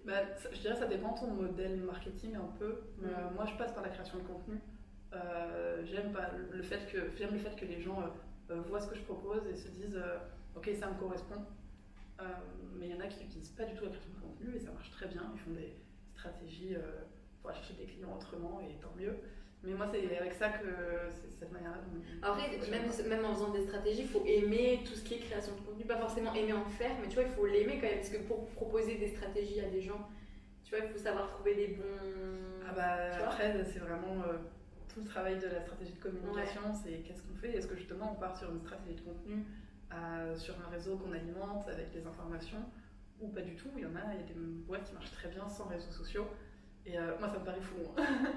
[0.04, 0.22] Bah,
[0.52, 2.80] je dirais que ça dépend de ton modèle marketing un peu.
[2.98, 3.08] Mhm.
[3.10, 4.58] euh, moi, je passe par la création de contenu.
[5.12, 8.02] Euh, j'aime pas le fait que j'aime le fait que les gens
[8.50, 9.98] euh, voient ce que je propose et se disent
[10.56, 11.44] ok ça me correspond.
[12.78, 14.60] Mais il y en a qui n'utilisent pas du tout la création de contenu et
[14.60, 15.22] ça marche très bien.
[15.34, 15.72] Ils font des
[16.14, 16.76] stratégies
[17.42, 19.16] pour chercher des clients autrement et tant mieux.
[19.64, 20.66] Mais moi c'est avec ça que
[21.10, 21.78] c'est cette manière-là.
[22.22, 25.54] Après, même, même en faisant des stratégies, il faut aimer tout ce qui est création
[25.56, 25.84] de contenu.
[25.84, 27.96] Pas forcément aimer en faire, mais tu vois, il faut l'aimer quand même.
[27.96, 30.08] Parce que pour proposer des stratégies à des gens,
[30.64, 31.82] tu vois, il faut savoir trouver des bons.
[32.68, 34.36] Ah bah, après, c'est vraiment euh,
[34.92, 37.50] tout le travail de la stratégie de communication, c'est qu'est-ce qu'on fait?
[37.56, 39.44] Est-ce que justement on part sur une stratégie de contenu,
[39.92, 42.62] euh, sur un réseau qu'on alimente avec des informations,
[43.20, 43.70] ou pas du tout?
[43.76, 45.90] Il y en a, il y a des boîtes qui marchent très bien sans réseaux
[45.90, 46.26] sociaux,
[46.86, 47.76] et euh, moi ça me paraît fou.
[47.96, 48.04] hein.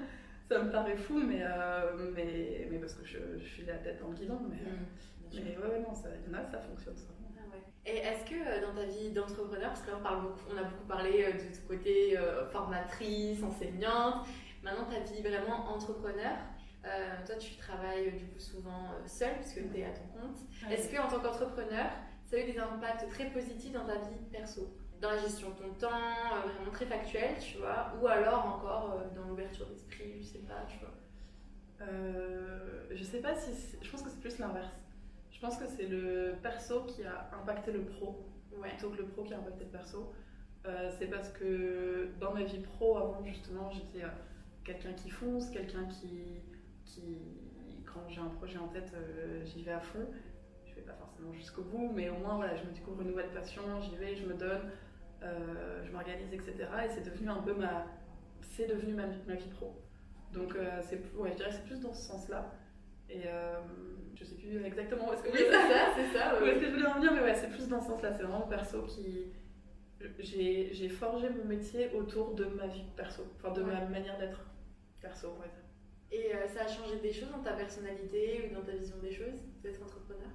[0.50, 4.00] ça me paraît fou, mais, euh, mais, mais parce que je, je suis la tête
[4.00, 5.42] dans le guidon, mais, Mmh, sûr.
[5.44, 7.06] mais ouais, ouais, non, ça, il y en a, ça fonctionne ça.
[7.38, 7.62] Ah ouais.
[7.86, 10.56] Et est-ce que euh, dans ta vie d'entrepreneur, parce que là on, parle beaucoup, on
[10.58, 14.26] a beaucoup parlé euh, de ce côté euh, formatrice, enseignante,
[14.62, 16.36] maintenant ta vie vraiment entrepreneur,
[16.84, 20.38] euh, toi tu travailles du coup souvent seule puisque tu es à ton compte.
[20.70, 21.86] Est-ce que en tant qu'entrepreneur,
[22.26, 24.68] ça a eu des impacts très positifs dans ta vie perso?
[25.02, 28.92] Dans la gestion de ton temps, euh, vraiment très factuel, tu vois, ou alors encore
[28.92, 30.94] euh, dans l'ouverture d'esprit, je sais pas, tu vois.
[31.88, 33.50] Euh, je sais pas si.
[33.82, 34.70] Je pense que c'est plus l'inverse.
[35.32, 38.24] Je pense que c'est le perso qui a impacté le pro
[38.56, 38.68] Ouais.
[38.68, 40.12] plutôt que le pro qui a impacté le perso.
[40.96, 44.06] C'est parce que dans ma vie pro, avant justement, j'étais
[44.62, 46.40] quelqu'un qui fonce, quelqu'un qui,
[46.84, 47.18] qui,
[47.84, 48.94] quand j'ai un projet en tête,
[49.44, 50.06] j'y vais à fond.
[50.64, 53.30] Je vais pas forcément jusqu'au bout, mais au moins voilà, je me découvre une nouvelle
[53.32, 54.70] passion, j'y vais, je me donne,
[55.84, 56.54] je m'organise, etc.
[56.84, 57.86] Et c'est devenu un peu ma,
[58.42, 59.74] c'est devenu ma, ma vie pro.
[60.32, 62.52] Donc euh, c'est, ouais, je dirais que c'est plus dans ce sens-là.
[63.10, 63.60] Et euh,
[64.14, 66.38] je sais plus exactement où est-ce que Oui, c'est ça, c'est ça.
[66.38, 66.50] où ouais.
[66.52, 68.12] est-ce que je voulais en venir, mais ouais, c'est plus dans ce sens-là.
[68.16, 69.26] C'est vraiment perso qui.
[70.18, 74.40] J'ai j'ai forgé mon métier autour de ma vie perso, enfin de ma manière d'être
[75.00, 75.54] perso, on va dire.
[76.10, 79.12] Et euh, ça a changé des choses dans ta personnalité ou dans ta vision des
[79.12, 80.28] choses d'être entrepreneur?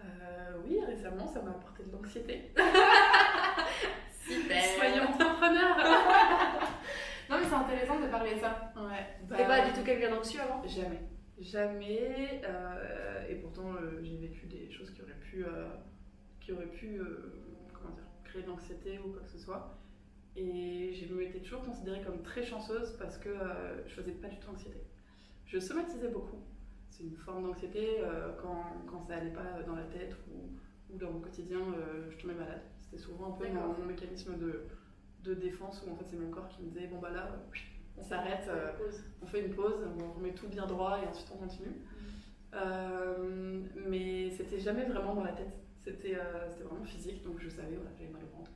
[0.00, 2.52] Euh, oui, récemment, ça m'a apporté de l'anxiété.
[4.20, 5.76] Super Soyons entrepreneurs
[7.30, 8.72] Non mais c'est intéressant de parler de ça.
[8.76, 10.66] Ouais, T'es bah, pas du tout quelqu'un d'anxieux avant?
[10.66, 11.00] Jamais.
[11.38, 12.42] Jamais.
[12.44, 15.68] euh, et pourtant, euh, j'ai vécu des choses qui auraient pu, euh,
[16.40, 17.32] qui auraient pu euh,
[17.72, 19.78] comment dire, créer de l'anxiété ou quoi que ce soit.
[20.36, 24.28] Et je me m'étais toujours considérée comme très chanceuse parce que euh, je faisais pas
[24.28, 24.80] du tout anxiété.
[25.46, 26.38] Je somatisais beaucoup.
[26.90, 30.50] C'est une forme d'anxiété euh, quand, quand ça allait pas dans la tête ou,
[30.92, 32.62] ou dans mon quotidien, euh, je tombais malade.
[32.90, 34.64] C'était souvent un peu mon, mécanisme de,
[35.22, 37.28] de défense où en fait c'est mon corps qui me disait bon bah là,
[37.96, 38.48] on s'arrête.
[38.48, 39.04] euh, Pause.
[39.22, 41.74] on fait une pause, on remet tout bien droit et ensuite on continue.
[42.54, 45.52] Euh, mais c'était jamais vraiment dans la tête.
[45.84, 48.50] C'était euh, c'était vraiment physique, donc je savais, voilà, j'avais mal au ventre,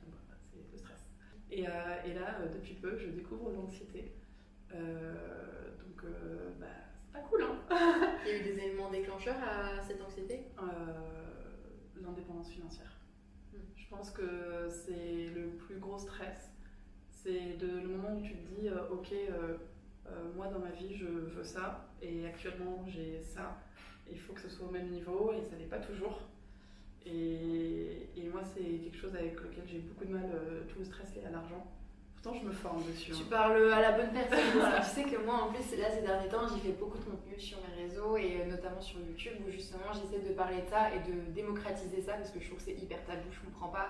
[0.51, 1.07] c'est le stress.
[1.49, 4.11] Et, et là, depuis peu, je découvre l'anxiété.
[4.71, 6.03] Donc,
[6.59, 6.67] bah,
[7.01, 10.47] c'est pas cool, hein Il y a eu des éléments déclencheurs à cette anxiété?
[12.01, 12.94] L'indépendance financière.
[13.95, 16.51] Je pense que c'est le plus gros stress.
[17.09, 19.55] C'est le moment où tu te dis, euh, ok, euh,
[20.07, 23.57] euh, moi dans ma vie je veux ça, et actuellement j'ai ça,
[24.11, 26.23] il faut que ce soit au même niveau, et ça n'est pas toujours.
[27.05, 30.29] Et, et moi c'est quelque chose avec lequel j'ai beaucoup de mal,
[30.67, 31.65] tout le stress lié à l'argent.
[32.25, 33.11] Pourtant, je me forme dessus.
[33.11, 33.27] Tu hein.
[33.29, 34.39] parles à la bonne personne.
[34.55, 34.79] Voilà.
[34.79, 37.39] tu sais que moi, en plus, là, ces derniers temps, j'ai fait beaucoup de contenu
[37.39, 40.89] sur mes réseaux et euh, notamment sur YouTube où justement j'essaie de parler de ça
[40.93, 43.89] et de démocratiser ça parce que je trouve que c'est hyper tabou, je comprends pas.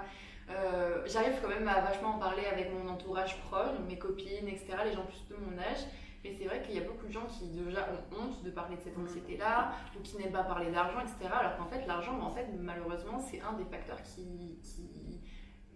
[0.50, 4.78] Euh, J'arrive quand même à vachement en parler avec mon entourage proche, mes copines, etc.,
[4.86, 5.86] les gens plus de mon âge.
[6.24, 8.76] Mais c'est vrai qu'il y a beaucoup de gens qui déjà ont honte de parler
[8.78, 9.04] de cette Mm.
[9.04, 11.32] anxiété-là ou qui n'aiment pas parler d'argent, etc.
[11.40, 15.22] Alors qu'en fait, l'argent, en fait, malheureusement, c'est un des facteurs qui, qui,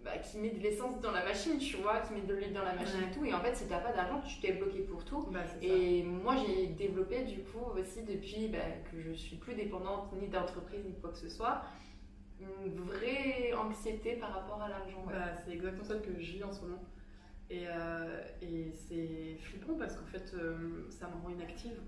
[0.04, 2.62] bah, qui met de l'essence dans la machine, tu vois, qui met de l'huile dans
[2.64, 3.06] la machine Ouais.
[3.10, 3.24] et tout.
[3.24, 5.28] Et en fait, si t'as pas d'argent, tu t'es bloqué pour tout.
[5.30, 5.56] Bah, ça.
[5.62, 8.58] Et moi, j'ai développé du coup aussi depuis bah,
[8.90, 11.62] que je suis plus dépendante ni d'entreprise ni de quoi que ce soit,
[12.40, 15.04] une vraie anxiété par rapport à l'argent.
[15.06, 15.12] ouais.
[15.12, 16.82] Bah, c'est exactement ça que je vis en ce moment.
[17.50, 21.78] Et, euh, et c'est flippant parce qu'en fait, euh, ça me rend inactive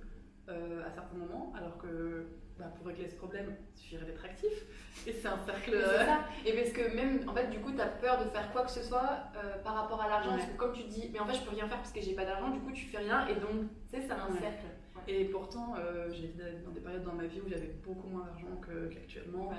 [0.49, 2.27] euh, à certains moments, alors que
[2.59, 4.51] bah, pour régler ce problème, il suffirait d'être actif.
[5.07, 5.73] Et c'est un cercle.
[5.83, 6.21] Ça.
[6.45, 8.83] Et parce que même, en fait, du coup, t'as peur de faire quoi que ce
[8.83, 10.31] soit euh, par rapport à l'argent.
[10.33, 10.37] Ouais.
[10.39, 12.15] Parce que comme tu dis, mais en fait, je peux rien faire parce que j'ai
[12.15, 13.27] pas d'argent, du coup, tu fais rien.
[13.29, 14.41] Et donc, tu sais, c'est un Ouais.
[14.41, 14.67] cercle.
[15.09, 18.25] Et pourtant, euh, j'ai été dans des périodes dans ma vie où j'avais beaucoup moins
[18.25, 19.51] d'argent que- qu'actuellement,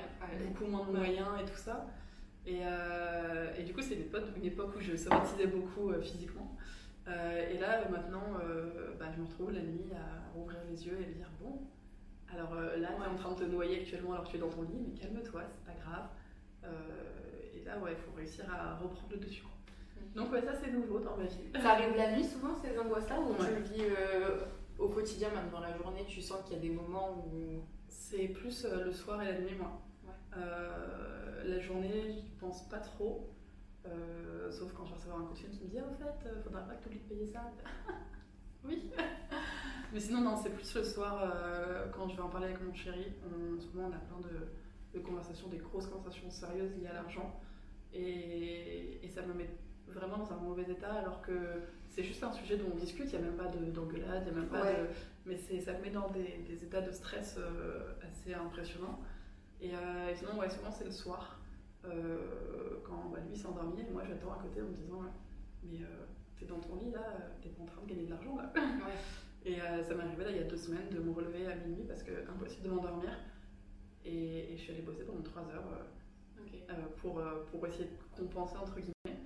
[0.48, 1.86] beaucoup moins de moyens et tout ça.
[2.46, 6.02] Et, euh, et du coup, c'est une époque, une époque où je somatisais beaucoup euh,
[6.02, 6.56] physiquement.
[7.08, 10.98] Euh, et là, maintenant, euh, bah, je me retrouve la nuit à ouvrir les yeux
[11.02, 11.60] et me dire Bon,
[12.32, 14.40] alors euh, là, tu es en train de te noyer actuellement alors que tu es
[14.40, 16.08] dans ton lit, mais calme-toi, c'est pas grave.
[16.64, 16.70] Euh,
[17.54, 19.44] et là, ouais, il faut réussir à reprendre le dessus.
[19.44, 20.16] Mm.
[20.16, 21.52] Donc, ouais, ça, c'est nouveau dans ma vie.
[21.62, 23.50] Ça arrive la nuit souvent, ces angoisses-là, ou tu Ouais.
[23.52, 24.46] le vis euh,
[24.80, 27.62] au quotidien, même dans la journée, tu sens qu'il y a des moments où.
[27.90, 29.82] C'est plus euh, le soir et la nuit, moi.
[30.06, 30.12] Ouais.
[30.38, 33.30] Euh, la journée, j'y pense pas trop.
[33.86, 35.94] Euh, sauf quand je vais recevoir un coup de fil qui me dit Ah, au
[35.94, 37.42] fait, euh, faudra pas que tu oublies de payer ça.
[38.66, 38.90] oui.
[39.94, 42.74] Mais sinon, non, c'est plus le soir euh, quand je vais en parler avec mon
[42.74, 43.14] chéri.
[43.26, 46.88] On- en ce moment, on a plein de, de conversations, des grosses conversations sérieuses liées
[46.88, 47.40] à l'argent.
[47.94, 49.50] Et, et ça me met
[49.88, 51.32] vraiment dans un mauvais état alors que
[51.90, 54.32] c'est juste un sujet dont on discute, il n'y a même pas de- d'engueulade, il
[54.34, 54.82] n'y a même pas Ouais.
[54.82, 54.88] de.
[55.26, 59.00] Mais ça me met dans des, des états de stress euh, assez impressionnants.
[59.62, 61.40] Et, et sinon, ouais, souvent c'est le soir,
[61.84, 65.02] quand bah, lui s'est endormi, et moi j'attends à côté en me disant
[65.64, 66.06] Mais euh,
[66.38, 68.52] t'es dans ton lit là, euh, t'es pas en train de gagner de l'argent là.
[68.56, 68.62] Ouais.
[69.46, 71.56] Et euh, ça m'est arrivé là il y a deux semaines de me relever à
[71.56, 73.10] minuit parce que impossible de m'endormir.
[74.06, 75.84] Et, et je suis allée bosser pendant trois heures euh,
[76.70, 79.20] euh, pour, euh, pour essayer de compenser entre guillemets.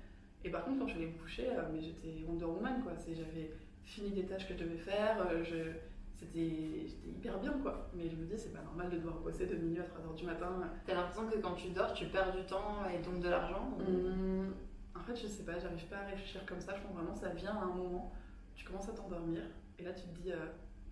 [0.43, 2.93] Et par contre, quand je suis allée me coucher, euh, mais j'étais Wonder Woman quoi.
[3.07, 3.51] J'avais
[3.83, 5.71] fini des tâches que je devais faire, euh, je,
[6.19, 7.89] c'était, j'étais hyper bien quoi.
[7.93, 10.25] Mais je me dis, c'est pas normal de devoir bosser de minuit à 3h du
[10.25, 10.49] matin.
[10.85, 13.81] T'as l'impression que quand tu dors, tu perds du temps et donc de l'argent ou-
[13.81, 14.53] Hum,
[14.95, 16.73] en fait, je sais pas, j'arrive pas à réfléchir comme ça.
[16.75, 18.11] Je pense vraiment ça vient à un moment.
[18.55, 19.41] Tu commences à t'endormir
[19.77, 20.47] et là tu te dis euh,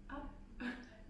[0.10, 0.22] Ah,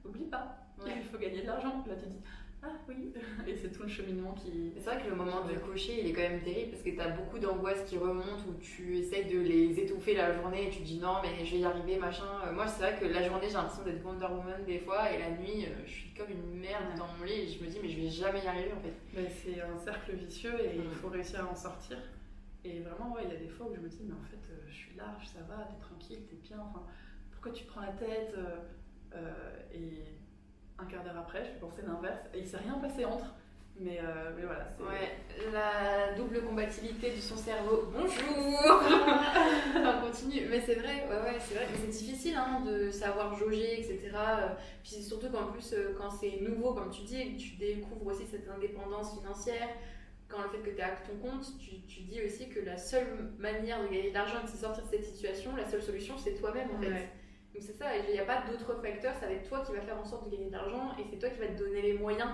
[0.05, 0.93] oublie pas, Ouais.
[0.97, 1.83] il faut gagner de l'argent.
[1.87, 2.21] Là tu te dis
[2.67, 3.13] Ah oui.
[3.47, 4.73] Et c'est tout le cheminement qui.
[4.77, 6.99] C'est vrai que le moment du coucher, il est quand même terrible parce que tu
[6.99, 10.79] as beaucoup d'angoisses qui remontent où tu essayes de les étouffer la journée et tu
[10.79, 12.25] te dis non, mais je vais y arriver, machin.
[12.45, 15.19] Euh, Moi, c'est vrai que la journée, j'ai l'impression d'être Wonder Woman des fois et
[15.19, 17.77] la nuit, euh, je suis comme une merde dans mon lit et je me dis,
[17.81, 18.93] mais je vais jamais y arriver en fait.
[19.13, 21.97] Mais c'est un cercle vicieux et il faut réussir à en sortir.
[22.63, 24.41] Et vraiment, ouais, il y a des fois où je me dis, mais en fait,
[24.51, 26.57] euh, je suis large, ça va, t'es tranquille, t'es bien.
[26.59, 26.81] Enfin,
[27.31, 28.33] pourquoi tu prends la tête
[29.13, 30.15] euh, Et
[30.77, 32.21] un quart d'heure après, je pensais l'inverse.
[32.33, 33.33] Et il s'est rien passé entre.
[33.77, 34.83] Mais, euh, mais voilà, c'est.
[34.83, 37.89] Ouais, la double combativité de son cerveau.
[37.91, 38.63] Bonjour
[39.75, 40.47] On continue.
[40.49, 41.67] Mais c'est vrai, ouais, ouais, c'est vrai.
[41.69, 44.11] Mais c'est difficile hein, de savoir jauger, etc.
[44.13, 44.47] Euh,
[44.81, 48.25] Puis c'est surtout qu'en plus, euh, quand c'est nouveau, comme tu dis, tu découvres aussi
[48.25, 49.67] cette indépendance financière,
[50.29, 52.77] quand le fait que tu es à ton compte, tu, tu dis aussi que la
[52.77, 56.17] seule manière de gagner de l'argent et de sortir de cette situation, la seule solution,
[56.17, 57.09] c'est toi-même en fait.
[57.55, 59.97] Donc c'est ça, il n'y a pas d'autres facteurs, c'est avec toi qui va faire
[59.97, 62.31] en sorte de gagner de l'argent et c'est toi qui va te donner les moyens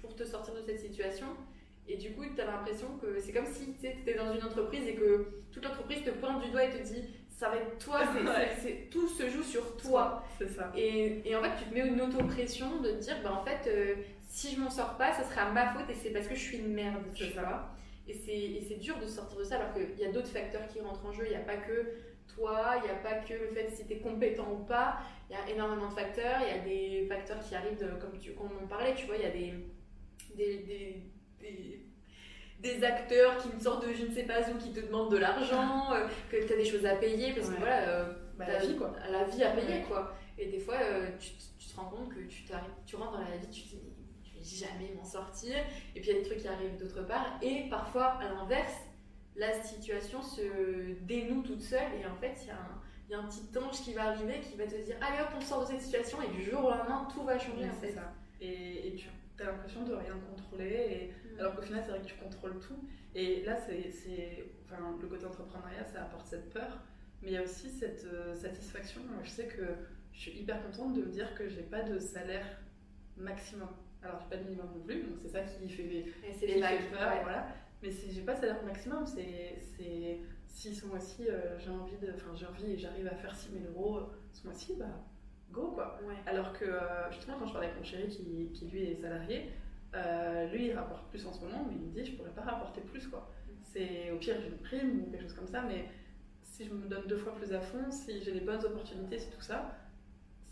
[0.00, 1.26] pour te sortir de cette situation.
[1.88, 4.86] Et du coup, tu as l'impression que c'est comme si tu étais dans une entreprise
[4.86, 8.00] et que toute l'entreprise te pointe du doigt et te dit ça va être toi,
[8.60, 10.22] c'est, tout se joue sur toi.
[10.38, 10.70] C'est ça.
[10.76, 13.68] Et, et en fait, tu te mets une auto-pression de te dire bah, en fait,
[13.68, 13.96] euh,
[14.28, 16.58] si je m'en sors pas, ça sera ma faute et c'est parce que je suis
[16.58, 17.02] une merde.
[17.18, 17.42] C'est ça.
[17.42, 17.70] vois.
[18.06, 20.68] Et c'est, et c'est dur de sortir de ça alors qu'il y a d'autres facteurs
[20.68, 21.24] qui rentrent en jeu.
[21.26, 21.86] Il n'y a pas que
[22.34, 24.98] toi, il n'y a pas que le fait si tu es compétent ou pas.
[25.28, 26.40] Il y a énormément de facteurs.
[26.42, 29.06] Il y a des facteurs qui arrivent, de- comme, tu, comme on en parlait, tu
[29.06, 29.54] vois, il y a des,
[30.34, 31.02] des, des,
[31.40, 31.86] des,
[32.60, 35.16] des acteurs qui me sortent de je ne sais pas où, qui te demandent de
[35.18, 37.58] l'argent, euh, que tu as des choses à payer, parce que Ouais.
[37.60, 38.92] voilà, euh, Bah, la vie, quoi.
[39.10, 39.84] La vie à payer, Ouais.
[39.88, 40.14] quoi.
[40.38, 42.42] Et des fois, euh, tu, tu te rends compte que tu,
[42.86, 43.82] tu rentres dans la vie, tu te dis,
[44.24, 45.54] je vais jamais m'en sortir.
[45.94, 47.38] Et puis il y a des trucs qui arrivent d'autre part.
[47.42, 48.74] Et parfois, à l'inverse,
[49.40, 50.42] la situation se
[51.02, 51.92] dénoue toute seule.
[52.00, 54.04] Et en fait, il y a un il y a un petit ange qui va
[54.10, 56.64] arriver qui va te dire allez hop on sort de cette situation et du jour
[56.64, 57.90] au lendemain tout va changer en fait.
[57.90, 58.14] ça.
[58.40, 59.08] Et, et tu
[59.40, 62.78] t'as l'impression de rien contrôler, et, alors qu'au final, c'est vrai que tu contrôles tout.
[63.14, 66.78] Et là, c'est, enfin, le côté entrepreneuriat, ça apporte cette peur,
[67.22, 69.00] mais il y a aussi cette euh, satisfaction.
[69.22, 69.62] Je sais que
[70.12, 72.46] je suis hyper contente de me dire que j'ai pas de salaire
[73.16, 73.68] maximum.
[74.02, 76.10] Alors, j'ai pas de minimum non plus, donc c'est ça qui fait, les
[76.90, 77.48] peur, voilà.
[77.82, 79.58] Mais j'ai pas de salaire maximum, c'est
[80.50, 83.62] si ce mois-ci euh, j'ai envie de, enfin j'ai envie et j'arrive à faire 6000
[83.68, 84.86] euros ce mois-ci, bah
[85.50, 85.98] go quoi.
[86.26, 89.50] Alors que euh, justement quand je parlais avec mon chéri qui, qui lui est salarié,
[89.94, 92.42] euh, lui il rapporte plus en ce moment, mais il me dit je pourrais pas
[92.42, 93.30] rapporter plus quoi.
[93.62, 95.86] C'est au pire j'ai une prime ou quelque chose comme ça, mais
[96.42, 99.30] si je me donne deux fois plus à fond, si j'ai des bonnes opportunités, c'est
[99.30, 99.78] tout ça,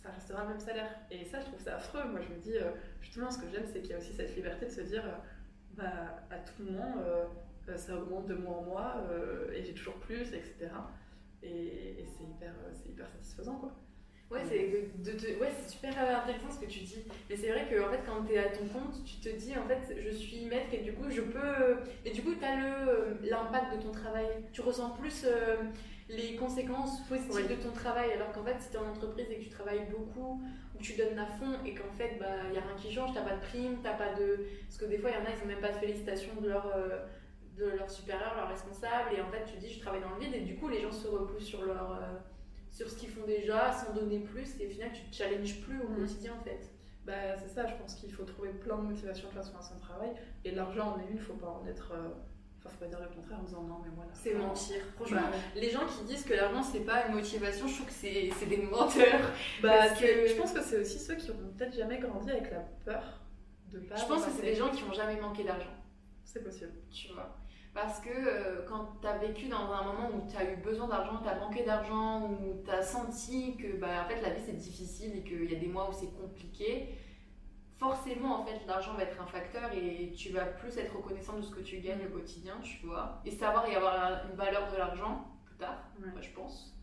[0.02, 0.90] ça restera le même salaire.
[1.10, 2.04] Et ça je trouve ça affreux.
[2.08, 2.56] Moi je me dis
[3.02, 5.04] justement ce que j'aime c'est qu'il y a aussi cette liberté de se dire
[5.76, 6.96] bah à tout moment
[7.68, 10.70] euh, ça augmente de mois en mois euh, et j'ai toujours plus, etc.
[11.42, 13.72] Et, c'est hyper, euh, hyper satisfaisant quoi.
[14.30, 14.58] Ouais, c'est
[15.02, 17.02] de, ouais, super intéressant ce que tu dis.
[17.30, 19.56] Mais c'est vrai que en fait, quand tu es à ton compte, tu te dis
[19.56, 21.78] en fait, je suis maître et du coup, je peux.
[22.04, 22.56] Et du coup, tu as
[23.22, 24.26] l'impact de ton travail.
[24.52, 25.24] Tu ressens plus
[26.10, 28.12] les conséquences positives de ton travail.
[28.12, 30.42] Alors qu'en fait, si tu es en entreprise et que tu travailles beaucoup,
[30.78, 33.12] ou tu donnes à fond et qu'en fait, il bah, n'y a rien qui change,
[33.12, 34.46] tu pas de prime, tu pas de.
[34.66, 36.48] Parce que des fois, il y en a, ils n'ont même pas de félicitations de
[36.48, 36.72] leur
[37.58, 40.34] de leur supérieur, leur responsable, et en fait tu dis je travaille dans le vide,
[40.34, 42.16] et du coup les gens se repoussent sur, leur, euh,
[42.70, 45.80] sur ce qu'ils font déjà, sans donner plus, et au final tu te challenges plus
[45.80, 45.96] au mm.
[45.96, 46.70] quotidien en fait.
[47.04, 49.78] Bah, c'est ça, je pense qu'il faut trouver plein de motivations de façon à son
[49.78, 50.10] travail,
[50.44, 51.92] et l'argent en est une, faut pas en être.
[51.92, 52.08] Euh,
[52.68, 54.76] enfin, faut pas dire le contraire en disant non, mais moi C'est mentir.
[54.96, 57.92] Franchement, bah, les gens qui disent que l'argent c'est pas une motivation, je trouve que
[57.92, 59.32] c'est des menteurs.
[59.62, 60.26] Bah, que...
[60.26, 63.02] Je pense que c'est aussi ceux qui ont peut-être jamais grandi avec la peur
[63.70, 63.96] de pas.
[63.96, 65.74] Je pense que c'est des gens qui ont jamais manqué d'argent.
[66.24, 66.72] C'est possible.
[66.90, 67.36] Tu vois.
[67.74, 70.88] Parce que euh, quand tu as vécu dans un moment où tu as eu besoin
[70.88, 74.42] d'argent, tu as manqué d'argent, où tu as senti que bah, en fait, la vie
[74.44, 76.88] c'est difficile et qu'il y a des mois où c'est compliqué,
[77.78, 81.42] forcément en fait l'argent va être un facteur et tu vas plus être reconnaissant de
[81.42, 83.20] ce que tu gagnes au quotidien, tu vois.
[83.24, 86.74] Et savoir y avoir une valeur de l'argent plus tard, moi, je pense.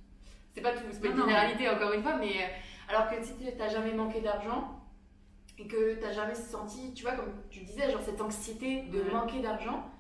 [0.51, 2.47] C'est pas tout, c'est pas une généralité encore une fois, mais euh,
[2.87, 4.81] alors que si tu n'as jamais manqué d'argent
[5.57, 9.01] et que tu n'as jamais senti, tu vois, comme tu disais, genre cette anxiété de
[9.11, 9.91] manquer d'argent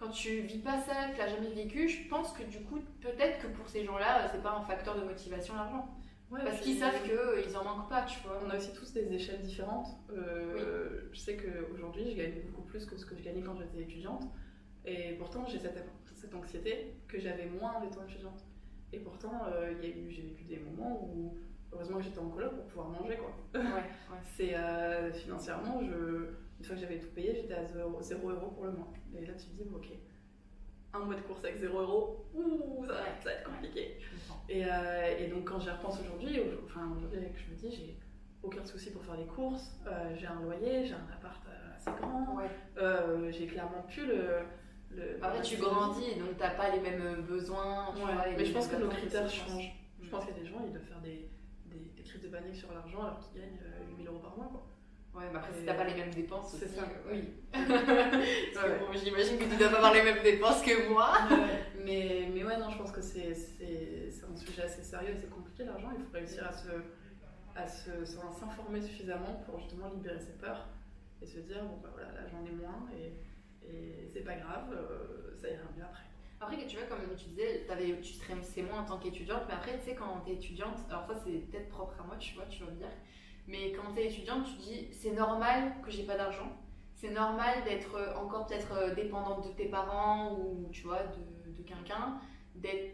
[0.00, 2.80] quand tu vis pas ça, que tu l'as jamais vécu, je pense que du coup,
[3.02, 5.86] peut-être que pour ces gens-là, c'est pas un facteur de motivation l'argent.
[6.30, 8.40] Parce qu'ils savent qu'ils euh, en manquent pas, tu vois.
[8.44, 9.88] On a aussi tous des échelles différentes.
[10.10, 13.82] Euh, je sais qu'aujourd'hui, je gagne beaucoup plus que ce que je gagnais quand j'étais
[13.82, 14.24] étudiante.
[14.84, 18.44] Et pourtant, j'ai cette, cette, anxiété que j'avais moins en étant étudiante.
[18.92, 21.36] Et pourtant, euh, j'ai vécu des moments où,
[21.72, 23.16] heureusement que j'étais en coloc pour pouvoir manger.
[23.16, 23.60] Quoi.
[23.60, 23.90] Ouais,
[24.36, 24.54] c'est
[25.12, 28.92] financièrement, je une fois que j'avais tout payé, j'étais à 0, euros pour le mois.
[29.16, 29.88] Et là, tu te dis, ok,
[30.92, 33.98] un mois de course avec 0 euros, ouh, ça, va être compliqué.
[34.48, 37.96] Et, euh, et, donc, quand j'y repense aujourd'hui, enfin, aujourd'hui, je me dis, j'ai
[38.42, 41.90] aucun souci pour faire les courses, euh, j'ai un loyer, j'ai un appart euh, assez
[42.00, 43.32] grand, ouais.
[43.32, 44.40] j'ai clairement plus le.
[44.90, 47.94] le Après, tu grandis, donc t'as pas les mêmes besoins.
[48.36, 49.76] mais je pense que nos critères changent.
[50.02, 51.30] Je pense qu'il y a des gens, ils doivent faire des,
[51.66, 54.48] des, des crises de panique sur l'argent alors qu'ils gagnent 8000 euros par mois.
[54.50, 54.66] Quoi.
[55.14, 56.82] Ouais, mais après, si t'as pas les mêmes dépenses c'est ça.
[57.10, 57.34] oui.
[59.04, 61.14] j'imagine que tu dois pas avoir les mêmes dépenses que moi.
[61.84, 65.90] mais, mais ouais, non, je pense que c'est, un sujet assez sérieux, c'est compliqué l'argent.
[65.96, 66.68] Il faut réussir à, se,
[67.56, 70.68] à se, s'informer suffisamment pour justement libérer ses peurs
[71.20, 73.12] et se dire, bon, bah voilà, là j'en ai moins et,
[73.68, 76.04] et c'est pas grave, euh, ça ira mieux après.
[76.40, 79.78] Après, tu vois, comme tu disais, avais, tu stressais moins en tant qu'étudiante, mais après,
[79.78, 82.64] tu sais, quand t'es étudiante, alors ça c'est peut-être propre à moi, tu vois, tu
[82.64, 82.88] vas me dire
[83.50, 86.56] mais quand tu es étudiante, tu dis c'est normal que j'ai pas d'argent.
[86.94, 91.62] C'est normal d'être encore peut-être euh, dépendante de tes parents ou tu vois de, de
[91.62, 92.20] quelqu'un.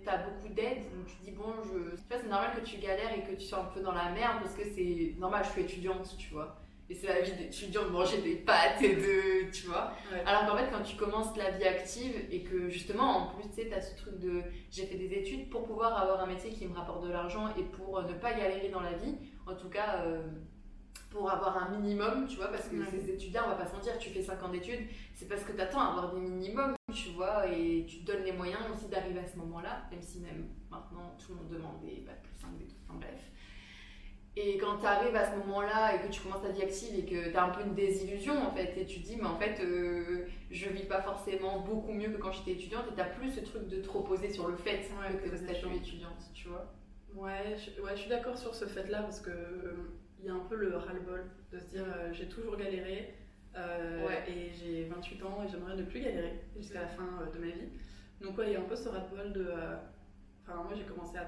[0.04, 1.96] T'as beaucoup d'aide, donc tu dis bon, je.
[2.08, 4.54] c'est normal que tu galères et que tu sois un peu dans la merde parce
[4.54, 6.60] que c'est normal, je suis étudiante, tu vois.
[6.88, 9.50] Et c'est la vie d'étudiant de manger des pâtes et de.
[9.50, 9.92] Tu vois
[10.24, 13.56] Alors qu'en fait, quand tu commences la vie active et que justement, en plus, tu
[13.56, 14.42] sais, tu as ce truc de.
[14.70, 17.64] J'ai fait des études pour pouvoir avoir un métier qui me rapporte de l'argent et
[17.64, 19.16] pour euh, ne pas galérer dans la vie.
[19.46, 20.22] En tout cas, euh,
[21.10, 23.96] pour avoir un minimum, tu vois, parce que ces étudiants, on va pas se mentir,
[23.98, 27.10] tu fais 5 ans d'études, c'est parce que tu attends à avoir des minimums, tu
[27.10, 30.48] vois, et tu te donnes les moyens aussi d'arriver à ce moment-là, même si même
[30.70, 33.30] maintenant tout le monde demande des bacs plus 5, des enfin bref.
[34.38, 37.06] Et quand tu arrives à ce moment-là et que tu commences ta vie active et
[37.06, 39.38] que tu as un peu une désillusion en fait, et tu te dis, mais en
[39.38, 43.32] fait, euh, je vis pas forcément beaucoup mieux que quand j'étais étudiante, et tu plus
[43.32, 46.70] ce truc de trop poser sur le fait ouais, que, tu étudiante, tu vois.
[47.16, 49.30] Ouais, je, ouais, je suis d'accord sur ce fait-là parce que
[50.20, 53.14] il y a un peu le ras-le-bol de se dire euh, j'ai toujours galéré
[53.56, 57.38] euh, et j'ai 28 ans et j'aimerais ne plus galérer jusqu'à la fin euh, de
[57.38, 57.68] ma vie.
[58.20, 59.52] Donc ouais, il y a un peu ce ras-le-bol de
[60.48, 61.26] Enfin, moi, j'ai commencé à,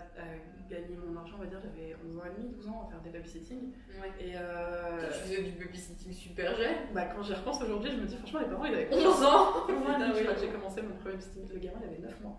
[0.71, 3.01] gagner mon argent, on va dire, j'avais 11 ans et demi, 12 ans, à faire
[3.01, 3.73] des babysitting.
[4.01, 4.13] Ouais.
[4.21, 8.07] Et euh, Tu faisais du babysitting super jeune bah, quand j'y repense aujourd'hui, je me
[8.07, 11.59] dis, franchement, les parents, ils avaient 11 ans que j'ai commencé mon premier babysitting, le
[11.59, 12.39] gamin, il avait 9 mois.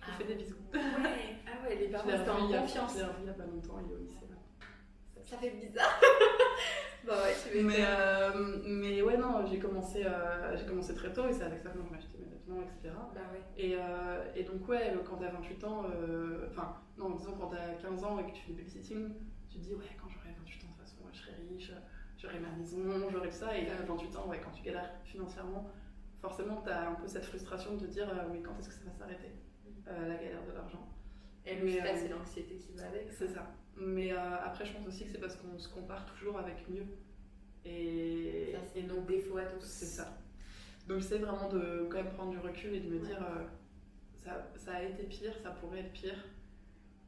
[0.00, 0.18] Je lui Ah.
[0.18, 0.56] fais des bisous.
[0.72, 0.80] Ouais,
[1.46, 2.92] ah ouais, les Je parents étaient en confiance.
[2.94, 4.26] Je l'ai il y a pas longtemps, il est au lycée.
[4.30, 4.36] là.
[5.22, 6.00] Ça fait bizarre.
[7.06, 11.12] bah ouais, tu veux Mais, euh, mais ouais, non, j'ai commencé, euh, j'ai commencé très
[11.12, 12.94] tôt et c'est avec ça que je m'achetais mes vêtements, etc.
[13.14, 13.42] Bah ouais.
[13.56, 17.74] Et, euh, et donc, ouais, quand t'as 28 ans, euh, enfin, non, disons quand t'as
[17.74, 19.12] 15 ans et que tu fais du babysitting,
[19.48, 21.72] tu te dis, ouais, quand j'aurai 28 ans, de toute façon, moi, je serai riche,
[22.18, 23.56] j'aurai ma maison, j'aurai tout ça.
[23.56, 25.70] Et là, à 28 ans, ouais, quand tu galères financièrement,
[26.20, 28.92] forcément, t'as un peu cette frustration de te dire, mais quand est-ce que ça va
[28.92, 29.32] s'arrêter,
[29.88, 30.88] euh, la galère de l'argent
[31.46, 33.08] Et le stress euh, et l'anxiété qui va avec.
[33.10, 33.52] C'est ça.
[33.76, 36.86] Mais euh, après, je pense aussi que c'est parce qu'on se compare toujours avec mieux.
[37.64, 39.64] Et, Ça, c'est et nos défauts à tous.
[39.64, 40.16] c'est ça.
[40.88, 43.44] Donc j'essaie vraiment de quand même prendre du recul et de me dire euh,
[44.24, 46.24] ça, ça a été pire, ça pourrait être pire.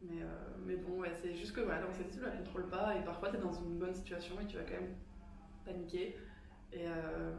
[0.02, 0.22] Mais,
[0.66, 3.36] mais bon, ouais, c'est juste que voilà, l'anxiété, tu la contrôles pas et parfois tu
[3.36, 4.94] es dans une bonne situation et tu vas quand même
[5.64, 6.16] paniquer.
[6.72, 7.32] Et euh,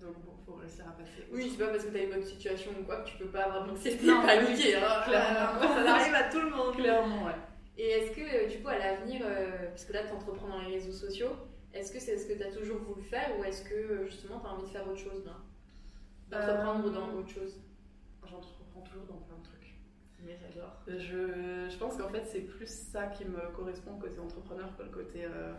[0.00, 1.26] donc bon, faut réussir à passer.
[1.32, 3.44] Oui, c'est pas parce que t'as une bonne situation ou quoi que tu peux pas
[3.44, 4.72] avoir d'anxiété Non, paniquer.
[4.72, 5.60] Clairement.
[5.60, 6.74] ça arrive à tout le monde.
[6.76, 7.32] Clairement, ouais.
[7.78, 10.60] Et est-ce que, euh, du coup, à l'avenir, euh, parce que là, tu entreprends dans
[10.60, 11.30] les réseaux sociaux,
[11.74, 14.40] est-ce que c'est ce que tu as toujours voulu faire ou est-ce que euh, justement
[14.40, 15.36] tu as envie de faire autre chose là?
[16.30, 17.60] D'entreprendre Euh, dans autre chose?
[18.24, 19.74] J'entreprends toujours dans plein de trucs.
[20.24, 20.72] Mais j'adore.
[20.88, 24.88] Je, je pense qu'en fait, c'est plus ça qui me correspond côté entrepreneur que le
[24.88, 25.52] côté euh,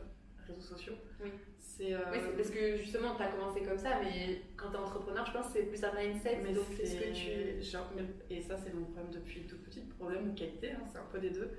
[0.48, 0.94] réseaux sociaux.
[1.24, 1.30] Oui.
[1.60, 1.94] C'est.
[1.94, 5.26] euh, Oui, parce que justement, tu as commencé comme ça, mais quand tu es entrepreneur,
[5.26, 6.40] je pense que c'est plus un mindset.
[6.44, 7.62] mais donc, c'est- est-ce que tu.
[7.64, 9.94] genre, mais- et ça, c'est mon problème depuis toute petite.
[9.96, 11.52] Problème ou qualité, hein, c'est un peu des deux.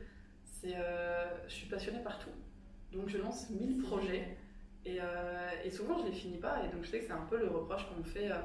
[0.44, 0.74] C'est.
[0.74, 2.31] euh, je suis passionnée par tout.
[2.92, 4.37] Donc, je lance 1000 projets.
[4.85, 6.64] Et, euh, et souvent, je les finis pas.
[6.64, 8.37] Et donc, je sais que c'est un peu le reproche qu'on me fait euh,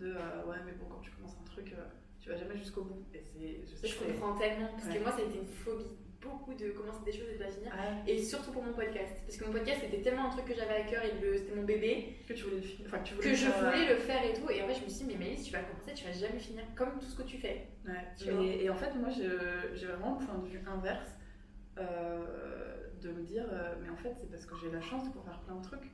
[0.00, 1.82] de euh, ouais, mais bon, quand tu commences un truc, euh,
[2.20, 3.04] tu vas jamais jusqu'au bout.
[3.14, 3.60] Et c'est.
[3.66, 4.96] Je sais comprends tellement, parce Ouais.
[4.98, 5.84] que moi, ça a été une phobie.
[6.30, 7.72] Beaucoup de commencer des choses et de pas finir.
[7.72, 9.14] Ouais, Et surtout pour mon podcast.
[9.24, 11.54] Parce que mon podcast, c'était tellement un truc que j'avais à cœur et le- c'était
[11.54, 12.16] mon bébé.
[12.28, 12.86] que tu voulais le finir.
[12.88, 14.50] Enfin, que tu voulais que je faire, euh, voulais le faire et tout.
[14.50, 16.38] Et en fait, je me suis dit, mais Maëlys, tu vas commencer, tu vas jamais
[16.38, 17.68] finir comme tout ce que tu fais.
[17.86, 21.10] Ouais, Tu mais- et en fait, moi, j'ai vraiment le point de vue inverse
[21.78, 25.08] euh, de me dire, euh, mais en fait, c'est parce que j'ai la chance de
[25.10, 25.90] pouvoir faire plein de trucs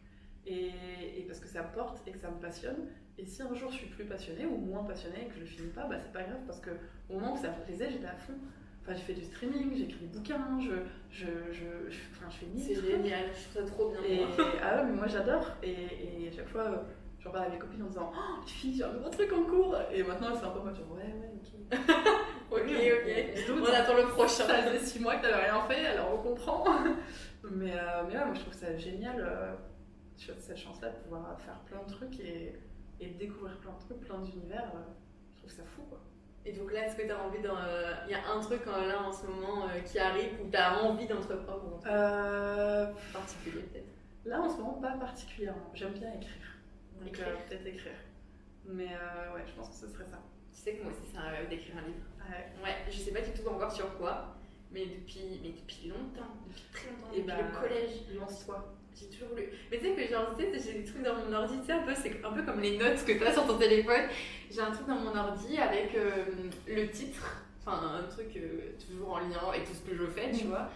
[0.47, 0.71] et,
[1.19, 2.89] et parce que ça porte et que ça me passionne.
[3.19, 5.47] Et si un jour je suis plus passionnée ou moins passionnée et que je le
[5.47, 6.71] finis pas, bah c'est pas grave parce que
[7.11, 8.35] au moment où ça me plaisait, j'étais à fond.
[8.83, 10.73] Enfin, j'ai fait du streaming, j'ai écrit des bouquins, je,
[11.11, 14.01] je, je, je- enfin, je fais mille C'est génial, je trouve ça trop bien.
[14.05, 14.25] Et,
[14.63, 15.47] ah ouais, mais moi j'adore.
[15.63, 16.77] Et, et à chaque fois, euh,
[17.21, 19.45] j'en parle à mes copines en disant Oh, les filles, j'ai un nouveau truc en
[19.45, 19.77] cours.
[19.93, 21.79] Et maintenant, c'est un peu moi, genre, ouais, ouais, ok.
[22.51, 23.45] Ok, ok.
[23.63, 24.45] on- attend le prochain.
[24.47, 26.65] Ça faisait 6 mois que t'avais rien fait, alors on comprend.
[27.51, 29.55] mais, euh, mais ouais, moi je trouve ça génial, euh,
[30.17, 32.53] cette chance-là de pouvoir faire plein de trucs et,
[33.01, 34.71] et découvrir plein de trucs, plein d'univers.
[34.75, 34.81] euh,
[35.33, 36.01] je trouve ça fou quoi.
[36.45, 37.57] Et donc là, est-ce que tu as envie d'en.
[38.07, 40.57] Il y a un truc euh, là en ce moment euh, qui arrive où tu
[40.57, 43.87] as envie d'entreprendre en Euh, particulier peut-être?
[44.25, 45.71] Là en ce moment, pas particulièrement.
[45.75, 46.57] J'aime bien écrire.
[47.01, 47.29] Donc Écrire.
[47.29, 47.93] euh, peut-être écrire.
[48.67, 50.19] Mais euh, ouais, je pense que ce serait ça.
[50.53, 52.07] Tu sais que moi aussi, c'est un rêve d'écrire un livre.
[52.29, 52.53] Ouais.
[52.65, 54.35] Ouais, je sais pas du tout encore sur quoi,
[54.71, 57.91] mais depuis, mais depuis longtemps, depuis très longtemps, Et depuis bah, le collège.
[58.19, 58.75] Lance-toi.
[58.95, 59.49] J'ai toujours voulu.
[59.71, 61.83] Mais tu sais que tu sais, j'ai des trucs dans mon ordi, tu sais, un
[61.83, 64.03] peu, c'est un peu comme les notes que tu as sur ton téléphone.
[64.51, 66.25] J'ai un truc dans mon ordi avec euh,
[66.69, 70.31] le titre, enfin un truc euh, toujours en lien avec tout ce que je fais,
[70.31, 70.51] tu Mhm.
[70.51, 70.69] vois.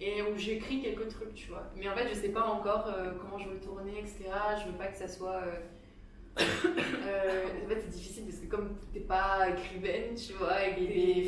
[0.00, 1.64] Et où j'écris quelques trucs, tu vois.
[1.76, 4.24] Mais en fait, je sais pas encore euh, comment je veux tourner, etc.
[4.64, 5.40] Je veux pas que ça soit.
[6.36, 11.23] en fait, c'est difficile parce que comme t'es pas écrivaine, tu vois, et, Et fais-le.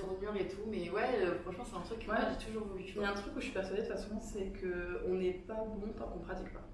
[0.00, 2.16] Tournure et tout, mais ouais, euh, franchement, c'est un truc que Ouais.
[2.38, 3.96] j'ai toujours voulu, tu Il y a un truc où je suis persuadée de toute
[3.96, 6.66] façon, c'est qu'on n'est pas bon tant qu'on pratique pas.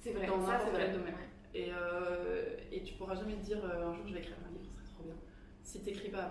[0.00, 0.86] C'est vrai, dans ça, n'importe c'est vrai.
[0.86, 1.14] quel domaine.
[1.54, 4.52] Et, euh, et tu pourras jamais te dire euh, un jour je vais écrire un
[4.52, 5.14] livre, ce serait trop bien.
[5.62, 6.30] Si t'écris pas,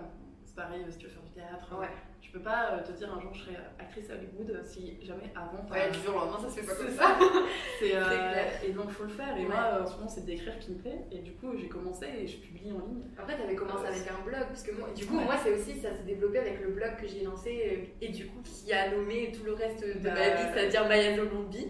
[0.54, 1.88] c'est pareil, si tu veux faire du théâtre, Ouais.
[2.20, 4.98] tu peux pas euh, te dire un jour je serai actrice à Hollywood euh, si
[5.04, 7.18] jamais avant Ouais, du jour au lendemain, ça se fait pas comme ça.
[7.80, 9.36] C'est, euh, et donc faut le faire.
[9.36, 9.46] Et Ouais.
[9.48, 11.04] moi euh, en ce moment c'est d'écrire qui me plaît.
[11.10, 13.02] Et du coup j'ai commencé et je publie en ligne.
[13.18, 15.24] Après, t'avais commencé avec un blog, parce que moi, du coup, Ouais.
[15.24, 18.26] moi, c'est aussi, ça s'est développé avec le blog que j'ai lancé, euh, et du
[18.26, 21.66] coup, qui a nommé tout le reste de Bah, ma vie, c'est-à-dire Maya Zolombi.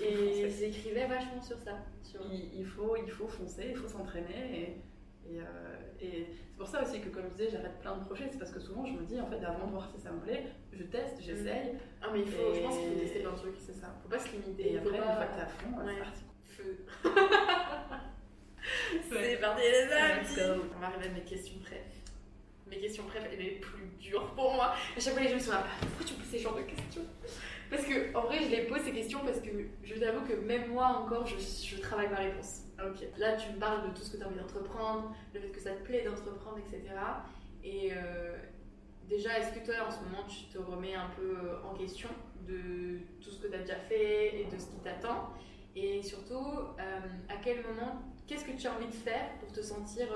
[0.00, 1.72] Et j'écrivais vachement sur ça.
[2.04, 2.20] Sur...
[2.30, 4.78] il, il faut, il faut foncer, il faut s'entraîner.
[5.28, 8.04] Et, et, euh, et c'est pour ça aussi que, comme je disais, j'arrête plein de
[8.04, 8.28] projets.
[8.30, 10.20] C'est parce que souvent, je me dis, en fait, avant de voir si ça me
[10.20, 11.74] plaît, je teste, j'essaye.
[12.02, 13.56] Ah, mais il faut, je Et- pense qu'il faut tester plein de trucs.
[13.58, 13.94] C'est ça.
[14.02, 14.62] Faut pas se limiter.
[14.68, 15.92] Et il après, une fois que t'es à fond, Ouais.
[15.94, 16.22] c'est parti.
[16.44, 16.78] Feu.
[19.10, 20.60] C'est parti les amis.
[20.76, 21.80] On va arriver à mes questions préf.
[22.66, 24.74] Mes questions préf, les plus dures pour moi.
[24.96, 27.04] À chaque fois, les gens me sont là, pourquoi tu poses ces genres de questions?
[27.70, 29.50] Parce que, en vrai, je les pose ces questions parce que
[29.84, 32.62] je t'avoue que même moi encore, je, je travaille ma réponse.
[32.80, 33.04] Ok.
[33.18, 35.60] Là, tu me parles de tout ce que tu as envie d'entreprendre, le fait que
[35.60, 36.94] ça te plaît d'entreprendre, etc.
[37.64, 37.90] Et
[39.08, 42.08] déjà, est-ce que toi, en ce moment, tu te remets un peu en question
[42.46, 45.30] de tout ce que tu as déjà fait et de ce qui t'attend?
[45.74, 46.46] Et surtout,
[47.28, 50.06] à quel moment, qu'est-ce que tu as envie de faire pour te sentir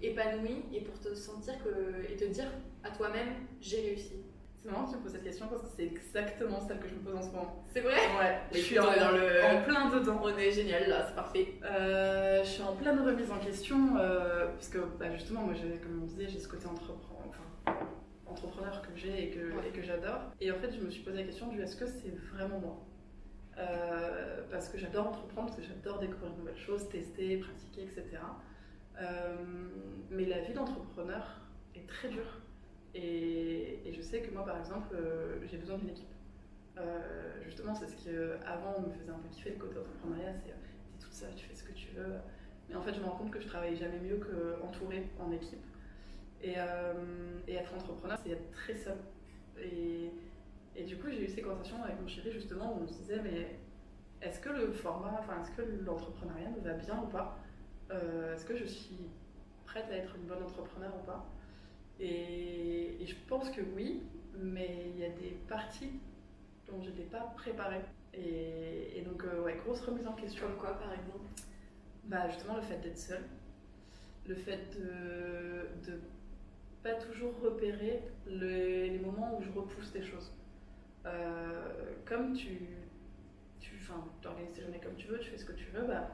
[0.00, 2.50] épanoui et pour te sentir que, et te dire
[2.82, 4.24] à toi-même, j'ai réussi?
[4.64, 6.94] C'est marrant que tu me poses cette question parce que c'est exactement celle que je
[6.94, 7.64] me pose en ce moment.
[7.70, 7.96] C'est vrai?
[8.18, 9.44] Ouais, je suis en, dans le...
[9.44, 10.20] en plein dedans.
[10.24, 11.54] On est génial là, c'est parfait.
[11.64, 16.02] Euh, je suis en pleine remise en question euh, parce que bah, justement, moi, comme
[16.02, 17.76] on disait, j'ai ce côté entrepreneur, enfin,
[18.26, 20.32] entrepreneur que j'ai et que, que j'adore.
[20.40, 22.86] Et en fait, je me suis posé la question du est-ce que c'est vraiment moi?
[23.58, 28.16] Euh, Parce que j'adore entreprendre, parce que j'adore découvrir de nouvelles choses, tester, pratiquer, etc.
[30.10, 31.40] mais la vie d'entrepreneur
[31.74, 32.40] est très dure
[32.94, 36.08] et, je sais que moi, par exemple, euh, j'ai besoin d'une équipe.
[36.78, 40.32] Euh, justement, c'est ce qui, euh, avant, me faisait un peu kiffer le côté entrepreneuriat,
[40.34, 40.54] c'est t'es
[41.00, 42.14] toute seule, tu fais ce que tu veux.
[42.68, 45.64] Mais en fait, je me rends compte que je travaille jamais mieux qu'entourée en équipe.
[46.42, 46.54] Et,
[47.48, 48.98] être entrepreneur, c'est être très seul.
[49.60, 50.10] Et,
[50.76, 53.20] et du coup, j'ai eu ces conversations avec mon chéri, justement, où on se disait,
[53.22, 53.58] mais
[54.20, 57.38] est-ce que le format, enfin, est-ce que l'entrepreneuriat me va bien ou pas?
[57.90, 59.08] Est-ce que je suis
[59.66, 61.26] prête à être une bonne entrepreneur ou pas?
[62.00, 64.02] Et, je pense que oui,
[64.38, 66.00] mais il y a des parties
[66.66, 67.82] dont je n'étais pas préparée.
[68.14, 70.46] Et, donc, euh, ouais, grosse remise en question.
[70.46, 71.26] Comme quoi, par exemple?
[72.04, 73.24] Bah, justement, le fait d'être seule.
[74.26, 76.00] Le fait de, de
[76.82, 80.32] pas toujours repérer les moments où je repousse des choses.
[81.06, 82.58] Euh, comme tu,
[83.60, 83.78] tu
[84.24, 86.10] organises tes journées comme tu veux, tu fais ce que tu veux, bah,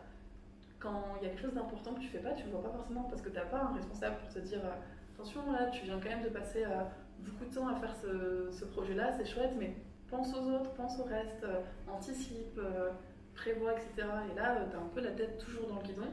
[0.78, 2.70] quand il y a quelque chose d'important que tu fais pas, tu ne le vois
[2.70, 4.74] pas forcément parce que tu n'as pas un responsable pour te dire euh,
[5.20, 6.82] attention, là, tu viens quand même de passer euh,
[7.18, 9.76] beaucoup de temps à faire ce, projet-là, c'est chouette, mais
[10.08, 12.90] pense aux autres, pense au reste, euh, anticipe, euh,
[13.34, 14.08] prévoit, etc.
[14.32, 16.08] Et là, tu as un peu la tête toujours dans le guidon.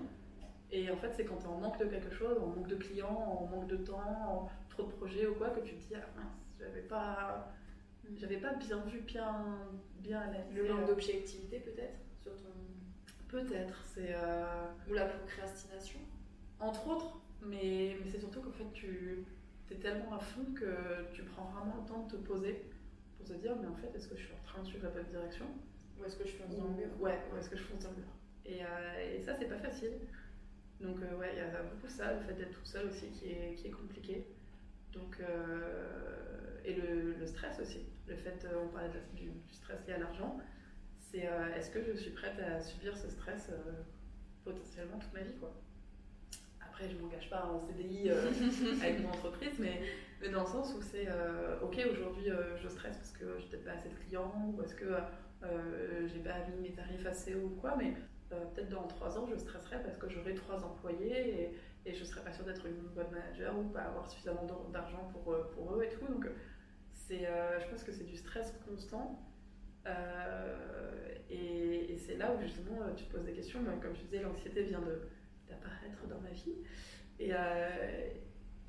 [0.72, 3.40] Et en fait, c'est quand tu en manque de quelque chose, en manque de clients,
[3.42, 6.06] en manque de temps, en trop de projets ou quoi, que tu te dis, ah
[6.18, 7.54] mince, j'avais pas,
[8.18, 9.46] j'avais pas bien vu, bien,
[10.00, 10.64] bien analysé.
[10.64, 12.50] Le manque d'objectivité peut-être sur ton...
[13.30, 14.16] Peut-être, c'est...
[14.90, 16.00] Ou la procrastination
[16.60, 19.26] Entre autres, mais, mais c'est surtout qu'en fait, tu
[19.72, 22.64] es tellement à fond que tu prends vraiment le temps de te poser
[23.18, 24.92] pour te dire, mais en fait, est-ce que je suis en train de suivre la
[24.92, 25.46] bonne direction
[26.00, 27.92] Ou est-ce que je fonce dans le mur Ouais, ou est-ce que je fonce dans
[27.92, 28.08] le mur
[28.46, 29.92] et, euh, et, ça, c'est pas facile.
[30.80, 33.32] Donc, euh, ouais, il y a beaucoup ça, le fait d'être tout seul aussi qui
[33.32, 34.26] est, qui est compliqué.
[34.94, 37.82] Donc, euh, et le, le, stress aussi.
[38.08, 40.40] Le fait, on parlait du, du, stress lié à l'argent,
[40.98, 43.52] c'est est-ce que je suis prête à subir ce stress
[44.44, 45.54] potentiellement toute ma vie, quoi?
[46.78, 48.30] Après, je ne m'engage pas en CDI euh,
[48.84, 49.82] avec mon entreprise, mais,
[50.22, 53.48] mais, dans le sens où c'est euh, ok, aujourd'hui euh, je stresse parce que j'ai
[53.48, 54.86] peut-être pas assez de clients ou est-ce que
[56.06, 57.94] j'ai pas mis mes tarifs assez haut ou quoi, mais
[58.30, 61.56] peut-être dans trois ans je stresserai parce que j'aurai trois employés
[61.86, 65.10] et, et je serai pas sûre d'être une bonne manager ou pas avoir suffisamment d'argent
[65.12, 66.06] pour, pour eux et tout.
[66.06, 66.28] Donc,
[66.94, 67.28] c'est,
[67.60, 69.20] je pense que c'est du stress constant.
[71.30, 74.64] et, et c'est là où justement tu te poses des questions, comme je disais, l'anxiété
[74.64, 75.02] vient de
[75.50, 76.56] d'apparaître dans ma vie.
[77.20, 78.10] Et, euh,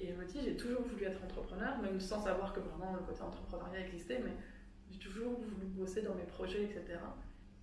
[0.01, 3.01] et je me dis, j'ai toujours voulu être entrepreneur, même sans savoir que vraiment le
[3.01, 4.33] côté entrepreneuriat existait, mais
[4.91, 6.99] j'ai toujours voulu bosser dans mes projets, etc.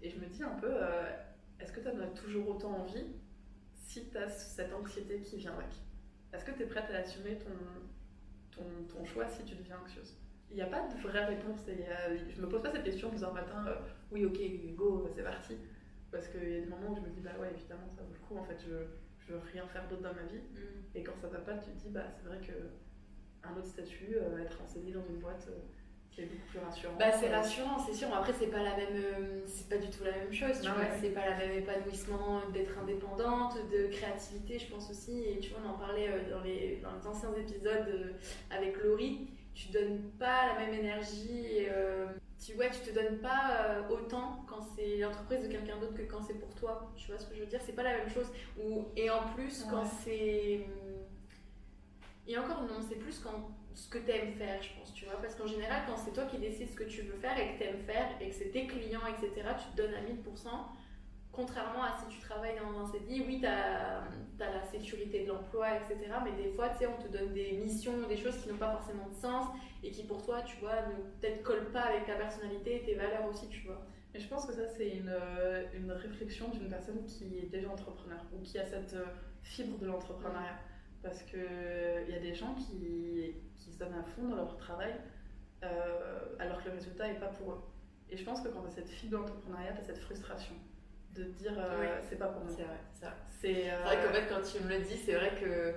[0.02, 1.12] Et je me dis un peu, euh,
[1.60, 3.06] est-ce que tu en as toujours autant envie
[3.74, 5.74] si tu as cette anxiété qui vient avec?
[6.34, 7.50] Est-ce que tu es prête à assumer ton,
[8.52, 10.18] ton, ton, choix si tu deviens anxieuse?
[10.52, 11.62] Il n'y a pas de vraie réponse.
[11.70, 13.66] Et, euh, je me pose pas cette question en disant matin,
[14.12, 15.56] oui, ok, go, c'est parti.
[16.12, 18.14] Parce qu'il y a des moments où je me dis, bah ouais, évidemment, ça vaut
[18.14, 18.38] le coup.
[18.38, 18.76] En fait, je,
[19.28, 20.38] je veux rien faire d'autre dans ma vie.
[20.38, 20.98] Mm.
[20.98, 22.54] Et quand ça va pas, tu te dis, bah, c'est vrai que
[23.44, 25.60] un autre statut, euh, être enseigné dans une boîte, euh,
[26.16, 26.96] c'est beaucoup plus rassurant.
[26.98, 28.08] Bah, c'est rassurant, c'est sûr.
[28.14, 30.62] Après, c'est pas la même, euh, c'est pas du tout la même chose.
[30.62, 35.24] Tu vois, c'est pas la même épanouissement d'être indépendante, de créativité, je pense aussi.
[35.24, 38.16] Et tu vois, on en parlait dans les, dans les anciens épisodes
[38.50, 39.28] avec Laurie.
[39.54, 41.68] Tu donnes pas la même énergie
[42.44, 46.04] tu, ouais, tu te donnes pas euh, autant quand c'est l'entreprise de quelqu'un d'autre que
[46.04, 46.92] quand c'est pour toi.
[46.96, 47.62] Tu vois ce que je veux dire?
[47.66, 48.28] C'est pas la même chose.
[48.62, 50.68] Ou, et en plus, quand c'est.
[52.28, 55.22] Et encore non, c'est plus quand ce que tu aimes faire, je pense, tu vois.
[55.22, 57.64] Parce qu'en général, quand c'est toi qui décides ce que tu veux faire et que
[57.64, 60.50] tu aimes faire et que c'est tes clients, etc., tu te donnes à 1000%.
[61.36, 64.04] Contrairement à si tu travailles dans un CDI, oui, tu as,
[64.40, 66.14] as, la sécurité de l'emploi, etc.
[66.24, 68.72] Mais des fois, tu sais, on te donne des missions, des choses qui n'ont pas
[68.72, 69.48] forcément de sens
[69.84, 72.96] et qui pour toi, tu vois, ne peut-être collent pas avec ta personnalité et tes
[72.96, 73.86] valeurs aussi, tu vois.
[74.14, 77.70] Et je pense que ça, c'est une, euh, une, réflexion d'une personne qui est déjà
[77.70, 79.06] entrepreneur ou qui a cette euh,
[79.44, 80.58] fibre de l'entrepreneuriat.
[81.04, 84.96] Parce qu'il y a des gens qui, qui, se donnent à fond dans leur travail
[85.64, 87.62] euh, alors que le résultat n'est pas pour eux.
[88.10, 90.56] Et je pense que quand tu as cette fibre d'entrepreneuriat, tu as cette frustration
[91.16, 91.54] de dire
[92.10, 92.54] c'est pas pour moi.
[92.56, 93.16] C'est vrai, c'est vrai.
[93.42, 95.74] C'est vrai qu'en fait, quand tu me le dis, c'est vrai que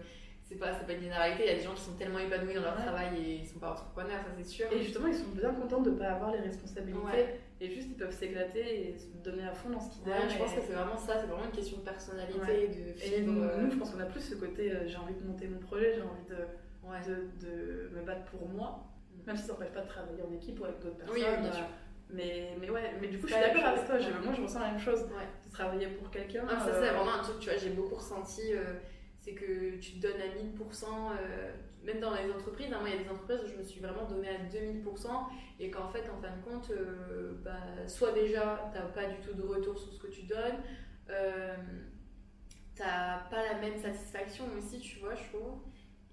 [0.48, 1.44] c'est pas, pas une généralité.
[1.44, 3.58] Il y a des gens qui sont tellement épanouis dans leur travail et ils sont
[3.58, 4.66] pas entrepreneurs, ça c'est sûr.
[4.72, 7.26] Et justement, ils sont bien contents de pas avoir les responsabilités.
[7.60, 10.30] Et juste, ils peuvent s'éclater et se donner à fond dans ce qu'ils aiment.
[10.30, 13.32] Je pense que c'est vraiment ça, c'est vraiment une question de personnalité, de Et nous,
[13.32, 15.94] nous, je pense qu'on a plus ce côté euh, j'ai envie de monter mon projet,
[15.94, 18.86] j'ai envie de, de, de, me battre pour moi.
[19.12, 19.26] Mm.
[19.26, 21.16] Même si ça n'empêche pas de travailler en équipe ou avec d'autres personnes.
[21.16, 21.66] Oui, bien sûr.
[22.10, 23.96] Mais, mais ouais, mais du coup, je suis d'accord avec toi.
[24.24, 25.02] moi, je ressens la même chose.
[25.02, 26.46] De travailler pour quelqu'un.
[26.48, 28.54] Ah, ça, c'est euh, vraiment un truc, tu vois, j'ai beaucoup ressenti.
[28.54, 28.74] Euh,
[29.20, 31.52] c'est que tu te donnes à 1000%, euh,
[31.82, 32.72] même dans les entreprises.
[32.72, 35.08] Hein, moi, il y a des entreprises où je me suis vraiment donné à 2000%
[35.60, 36.72] et qu'en fait, en fin de compte,
[37.44, 40.62] bah, soit déjà, tu n'as pas du tout de retour sur ce que tu donnes,
[42.74, 45.60] tu n'as pas la même satisfaction aussi, tu vois, je trouve.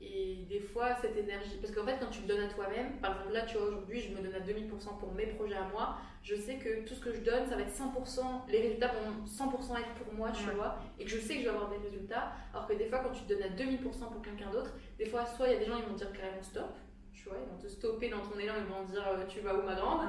[0.06, 3.14] Et des fois, cette énergie, parce qu'en fait, quand tu le donnes à toi-même, par
[3.14, 5.98] exemple, là, tu vois, aujourd'hui, je me donne à 2000% pour mes projets à moi,
[6.22, 9.26] je sais que tout ce que je donne, ça va être 100%, les résultats vont
[9.26, 11.78] 100% être pour moi, tu vois, et que je sais que je vais avoir des
[11.78, 12.34] résultats.
[12.54, 13.82] Alors que des fois, quand tu te donnes à 2000%
[14.12, 16.44] pour quelqu'un d'autre, des fois, soit il y a des gens, ils vont dire carrément
[16.44, 16.76] stop,
[17.14, 19.56] tu vois, ils vont te stopper dans ton élan, ils vont dire euh, tu vas
[19.56, 20.02] où ma grande.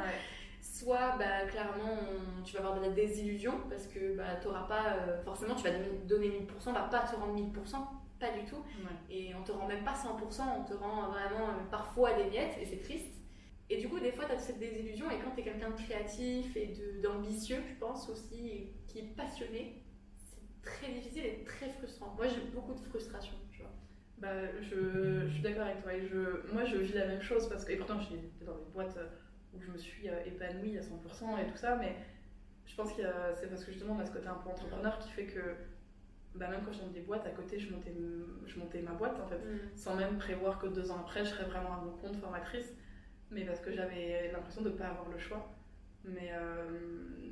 [0.60, 1.96] Soit, bah, clairement,
[2.44, 5.70] tu vas avoir de la désillusion parce que bah, tu pas, euh, forcément, tu vas
[6.06, 7.76] donner 1000%, on va pas te rendre 1000%
[8.18, 8.64] pas du tout.
[9.10, 12.56] Et on te rend même pas 100%, on te rend vraiment euh, parfois des miettes,
[12.60, 13.12] et c'est triste.
[13.68, 15.76] Et du coup, des fois, tu as cette désillusion, et quand tu es quelqu'un de
[15.76, 19.82] créatif et d'ambitieux, je pense aussi, et qui est passionné,
[20.16, 22.14] c'est très difficile et très frustrant.
[22.16, 23.72] Moi, j'ai beaucoup de frustration, tu vois.
[24.18, 25.94] Bah, je, je suis d'accord avec toi.
[25.94, 28.70] Et je, moi, je vis la même chose, parce que, et pourtant, j'étais dans des
[28.72, 29.08] boîtes euh,
[29.52, 30.86] où je me suis euh, épanouie à 100%
[31.40, 31.96] et tout ça, mais
[32.66, 33.02] je pense que
[33.40, 35.54] c'est parce que justement, on a ce côté un peu entrepreneur qui fait que
[36.38, 37.92] bah, même quand je des boîtes, à côté, je montais,
[38.46, 39.76] je montais ma boîte en fait, mm.
[39.76, 42.72] sans même prévoir que deux ans après, je serais vraiment à mon compte formatrice,
[43.30, 45.52] mais parce que j'avais l'impression de ne pas avoir le choix.
[46.04, 46.64] Mais, euh,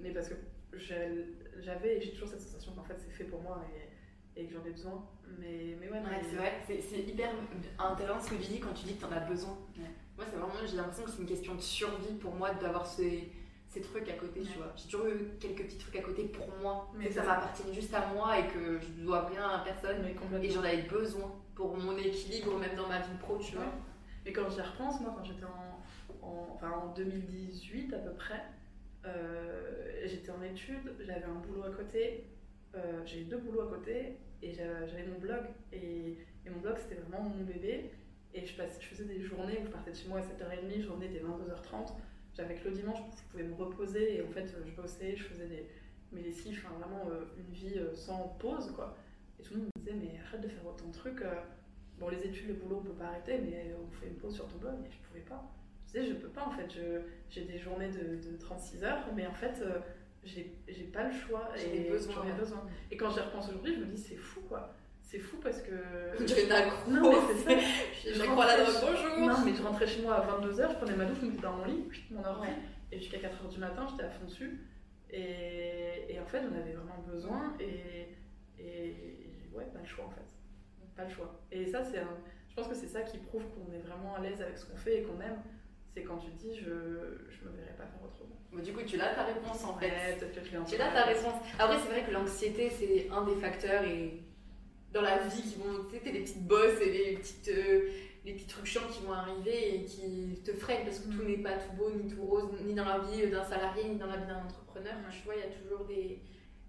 [0.03, 0.35] mais parce que
[0.77, 3.65] j'avais et j'ai toujours cette sensation qu'en fait c'est fait pour moi
[4.37, 5.09] et, et que j'en ai besoin.
[5.39, 7.31] Mais, mais ouais, c'est vrai, c'est hyper
[7.79, 9.57] intéressant ce que tu dis quand tu dis que tu en as besoin.
[10.17, 13.33] Moi, c'est vraiment, j'ai l'impression que c'est une question de survie pour moi d'avoir ces
[13.75, 14.73] ces trucs à côté, tu vois.
[14.77, 18.07] J'ai toujours eu quelques petits trucs à côté pour moi, mais ça, m'appartient juste à
[18.15, 19.97] moi et que je ne dois rien à personne.
[20.43, 23.67] et j'en avais besoin pour mon équilibre, même dans ma vie pro, tu vois.
[24.25, 28.43] Mais quand j'y repense, moi, quand j'étais en, enfin, en 2018 à peu près,
[29.07, 32.29] euh, j'étais en études, j'avais un boulot à côté,
[32.77, 35.43] euh, j'ai deux boulots à côté et j'avais mon blog.
[35.73, 37.91] Et, et mon blog, c'était vraiment mon bébé.
[38.35, 40.89] Et je, je faisais des journées où je partais de chez moi à 7h30, je
[40.89, 41.93] revenais dès 22h30
[42.37, 45.47] j'avais que le dimanche, je pouvais me reposer et en fait, je bossais, je faisais
[45.47, 45.69] des,
[46.13, 48.97] mes lessives, enfin, vraiment euh, une vie euh, sans pause, quoi.
[49.39, 51.23] Et tout le monde me disait, mais arrête de faire autant de trucs.
[51.23, 51.35] Euh.
[51.99, 54.49] Bon, les études, le boulot, on peut pas arrêter, mais on fait une pause sur
[54.49, 54.75] ton blog.
[54.85, 55.49] Et je pouvais pas.
[55.87, 56.69] Je disais, je peux pas, en fait.
[57.31, 59.63] J'ai des journées de, de, 36 heures, mais en fait,
[60.25, 61.53] j'ai pas le choix.
[61.57, 62.67] et besoin, besoin.
[62.91, 64.75] Et quand j'y repense aujourd'hui, je me dis, c'est fou, quoi
[65.05, 65.73] c'est fou parce que.
[66.27, 68.15] J'ai une Non, mais c'est ça.
[68.15, 69.29] je, crois la drogue, bonjour.
[69.29, 71.43] Non, mais je rentrais chez moi à 22h, je prenais ma douche, je me mettais
[71.43, 72.49] dans mon lit, mon ordi,
[72.91, 74.61] et jusqu'à 4h du matin, j'étais à fond dessus.
[75.11, 78.09] Et, et en fait, j'en avais vraiment besoin, et,
[78.59, 78.97] et
[79.53, 80.27] ouais, pas le choix en fait.
[80.97, 81.41] Pas le choix.
[81.53, 82.17] Et ça, c'est un...
[82.49, 84.77] je pense que c'est ça qui prouve qu'on est vraiment à l'aise avec ce qu'on
[84.77, 85.43] fait et qu'on aime.
[85.93, 88.37] C'est quand tu dis, je, je me verrais pas faire autrement.
[88.53, 89.87] Mais du coup, tu l'as ta réponse en fait.
[89.87, 91.35] Ouais, je Tu l'as ta réponse.
[91.59, 94.23] Après, c'est vrai que l'anxiété, c'est un des facteurs et
[94.95, 97.91] dans la vie qui vont, tu sais, les petites bosses et les, petites, euh,
[98.25, 101.27] les petits trucs chiants qui vont arriver et qui te freinent parce que tout mm.
[101.27, 104.07] n'est pas tout beau ni tout rose, ni dans la vie d'un salarié, ni dans
[104.07, 104.95] la vie d'un entrepreneur.
[105.11, 106.23] Tu vois, il y a toujours des,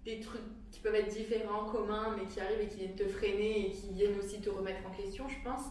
[0.04, 3.68] des trucs qui peuvent être différents, communs, mais qui arrivent et qui viennent te freiner
[3.68, 5.66] et qui viennent aussi te remettre en question, je pense.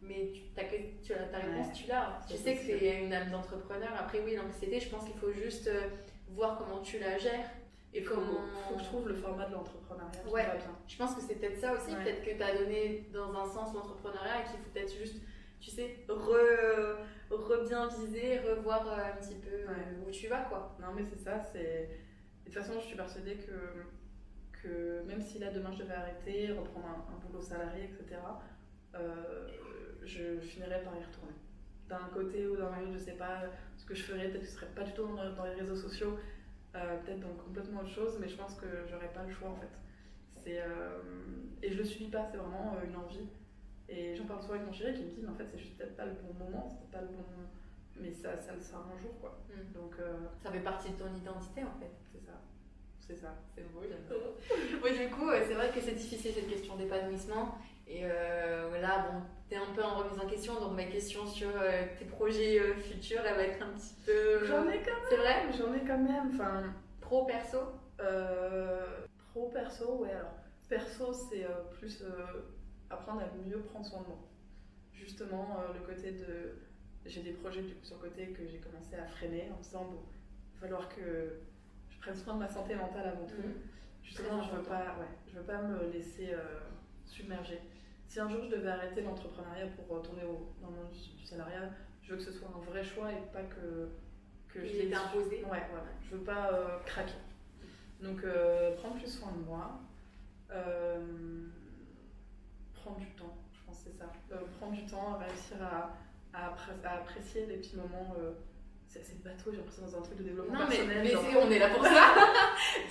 [0.00, 0.64] Mais tu, as,
[1.02, 2.20] tu as ta réponse, tu l'as.
[2.26, 3.90] Tu sais que c'est une âme d'entrepreneur.
[3.98, 5.88] Après, oui, l'anxiété, je pense qu'il faut juste euh,
[6.30, 7.50] voir comment tu la gères
[7.98, 8.40] et comment.
[8.68, 10.22] Faut que je trouve le format de l'entrepreneuriat.
[10.30, 10.46] Ouais,
[10.86, 11.94] je pense que c'est peut-être ça aussi.
[11.94, 15.16] Peut-être que tu as donné dans un sens l'entrepreneuriat et qu'il faut peut-être juste,
[15.60, 16.96] tu sais, re,
[17.30, 20.76] re bien viser, revoir euh, un petit peu euh, où tu vas, quoi.
[20.80, 21.42] Non, mais c'est ça.
[21.52, 21.88] c'est
[22.44, 26.52] De toute façon, je suis persuadée que, que même si là demain je devais arrêter,
[26.52, 28.20] reprendre un, boulot salarié, etc.,
[28.94, 29.48] euh,
[30.04, 31.34] je finirais par y retourner.
[31.88, 33.44] D'un côté ou d'un autre, je sais pas
[33.76, 36.18] ce que je ferais, peut-être que je serais pas du tout dans les réseaux sociaux
[37.04, 39.70] peut-être dans complètement autre chose, mais je pense que j'aurais pas le choix en fait.
[40.34, 41.00] C'est, euh,
[41.62, 43.28] et je le subis pas, c'est vraiment euh, une envie.
[43.88, 45.76] Et j'en parle souvent avec mon chéri qui me dit, mais en fait, c'est juste
[45.78, 47.24] peut-être pas le bon moment, c'est pas le bon.
[48.00, 49.38] Mais ça, ça le sera un jour quoi.
[49.48, 49.72] Mm.
[49.72, 49.96] Donc,
[50.42, 51.90] ça fait partie de ton identité en fait.
[52.12, 52.40] C'est ça.
[53.08, 53.34] C'est ça.
[53.54, 54.34] C'est beau, j'adore.
[54.84, 57.58] oui, du coup, c'est vrai que c'est difficile cette question d'épanouissement.
[57.86, 61.48] Et euh, là, bon, t'es un peu en remise en question, donc ma question sur
[61.48, 64.44] euh, tes projets euh, futurs, elle va être un petit peu.
[64.44, 65.08] J'en ai quand même.
[65.08, 65.46] C'est vrai?
[65.56, 66.30] J'en ai quand même.
[66.34, 66.64] Enfin,
[67.00, 67.58] pro perso
[69.32, 70.10] Pro perso, ouais.
[70.10, 70.34] Alors,
[70.68, 71.46] perso, c'est
[71.78, 72.04] plus
[72.90, 74.18] apprendre à mieux prendre soin de moi.
[74.92, 76.58] Justement, le côté de.
[77.06, 79.62] J'ai des projets du coup sur le côté que j'ai commencé à freiner en me
[79.62, 80.00] disant bon,
[80.52, 81.40] il va falloir que
[81.98, 83.36] je prenne soin de ma santé mentale avant tout.
[83.36, 83.54] Mm.
[84.02, 86.34] Justement, je veux pas, ouais, je veux pas me laisser
[87.04, 87.60] submerger.
[88.06, 91.68] Si un jour je devais arrêter l'entrepreneuriat pour retourner au, dans le monde du salariat,
[92.02, 93.90] je veux que ce soit un vrai choix et pas que,
[94.48, 95.44] que je l'ai imposé.
[95.44, 97.12] Ouais, ouais, je veux pas euh, craquer.
[98.00, 99.80] Donc, euh, prendre plus soin de moi,
[100.50, 101.46] euh,
[102.72, 104.10] prendre du temps, je pense que c'est ça.
[104.58, 105.94] prendre du temps, réussir à,
[106.32, 108.14] à, à apprécier les petits moments
[108.88, 111.02] c'est bateau, j'ai l'impression dans un truc de développement non, personnel.
[111.04, 112.14] Mais, mais on est là pour ça.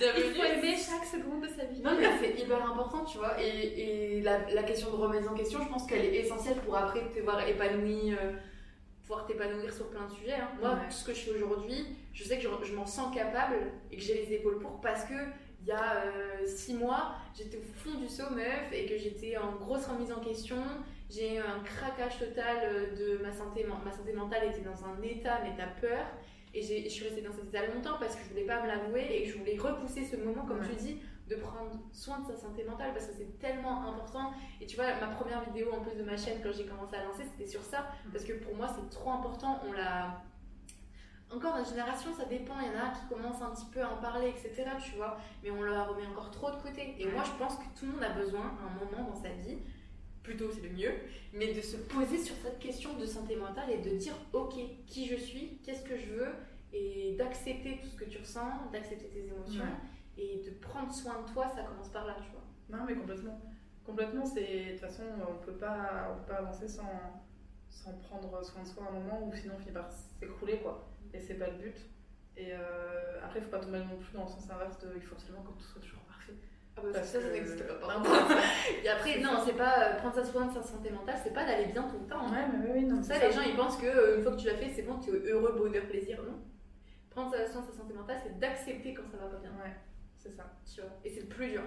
[0.16, 1.80] Il faut aimer chaque seconde de sa vie.
[1.80, 3.40] Non, mais c'est hyper important, tu vois.
[3.42, 6.76] Et, et la, la, question de remise en question, je pense qu'elle est essentielle pour
[6.76, 8.32] après te voir épanoui, euh,
[9.02, 10.34] pouvoir t'épanouir sur plein de sujets.
[10.34, 10.48] Hein.
[10.60, 13.56] Moi, tout ce que je fais aujourd'hui, je sais que je, je m'en sens capable
[13.90, 15.14] et que j'ai les épaules pour parce que
[15.62, 19.36] il y a euh, six mois, j'étais au fond du saut meuf et que j'étais
[19.36, 20.62] en grosse remise en question
[21.10, 25.00] j'ai eu un craquage total euh, de ma santé, ma santé mentale était dans un
[25.02, 26.06] état, mais t'as peur.
[26.54, 29.06] Et je suis restée dans cet état longtemps parce que je voulais pas me l'avouer
[29.10, 30.98] et que je voulais repousser ce moment, comme tu dis,
[31.28, 34.32] de prendre soin de sa santé mentale parce que c'est tellement important.
[34.60, 37.04] Et tu vois, ma première vidéo en plus de ma chaîne quand j'ai commencé à
[37.04, 37.80] lancer, c'était sur ça.
[38.06, 38.10] Mm.
[38.12, 39.60] Parce que pour moi, c'est trop important.
[39.68, 40.22] On l'a.
[41.30, 42.54] Encore, la génération, ça dépend.
[42.60, 44.64] Il y en a qui commencent un petit peu à en parler, etc.
[44.82, 46.94] Tu vois, mais on leur remet encore trop de côté.
[46.98, 49.28] Et moi, je pense que tout le monde a besoin, à un moment dans sa
[49.28, 49.58] vie,
[50.28, 50.92] plutôt c'est le mieux,
[51.32, 54.54] mais de se poser sur cette question de santé mentale et de dire ok,
[54.86, 56.32] qui je suis, qu'est-ce que je veux,
[56.72, 59.64] et d'accepter tout ce que tu ressens, d'accepter tes émotions,
[60.18, 62.78] et de prendre soin de toi, ça commence par là, tu vois.
[62.78, 63.40] Non, mais complètement.
[63.84, 64.64] Complètement, c'est.
[64.64, 67.24] De toute façon, on peut pas, on peut pas avancer sans,
[67.70, 70.90] sans prendre soin de soi à un moment où sinon on finit par s'écrouler, quoi.
[71.14, 71.76] Et c'est pas le but.
[72.36, 75.02] Et euh, après, il faut pas tomber non plus dans le sens inverse de il
[75.02, 76.02] faut absolument que tout soit toujours.
[76.78, 77.74] Ah bah, ça, ça n'existe pas.
[78.84, 81.66] et après, non, c'est pas euh, prendre soin de sa santé mentale, c'est pas d'aller
[81.66, 82.26] bien tout le temps.
[82.26, 82.32] Hein.
[82.32, 83.02] Ouais, mais oui, non.
[83.02, 84.98] Ça, les gens, ils pensent que euh, une fois que tu l'as fait, c'est bon,
[84.98, 86.22] tu es heureux, bonheur, plaisir.
[86.22, 86.38] Non.
[87.10, 89.50] Prendre soin de sa santé mentale, c'est d'accepter quand ça va pas bien.
[89.50, 89.74] Ouais,
[90.16, 90.44] c'est ça.
[90.72, 90.90] Tu vois.
[91.04, 91.62] Et c'est le plus dur.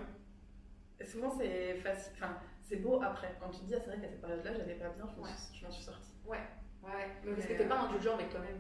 [0.99, 2.14] Et souvent, c'est facile.
[2.16, 3.36] Enfin, c'est beau après.
[3.39, 5.20] Quand tu te dis, ah, c'est vrai qu'à cette période-là, j'avais pas bien, je
[5.66, 6.14] m'en suis, sortie.
[6.26, 6.38] Ouais,
[6.84, 8.59] ouais, Mais parce que t'es pas euh, indulgent avec toi-même.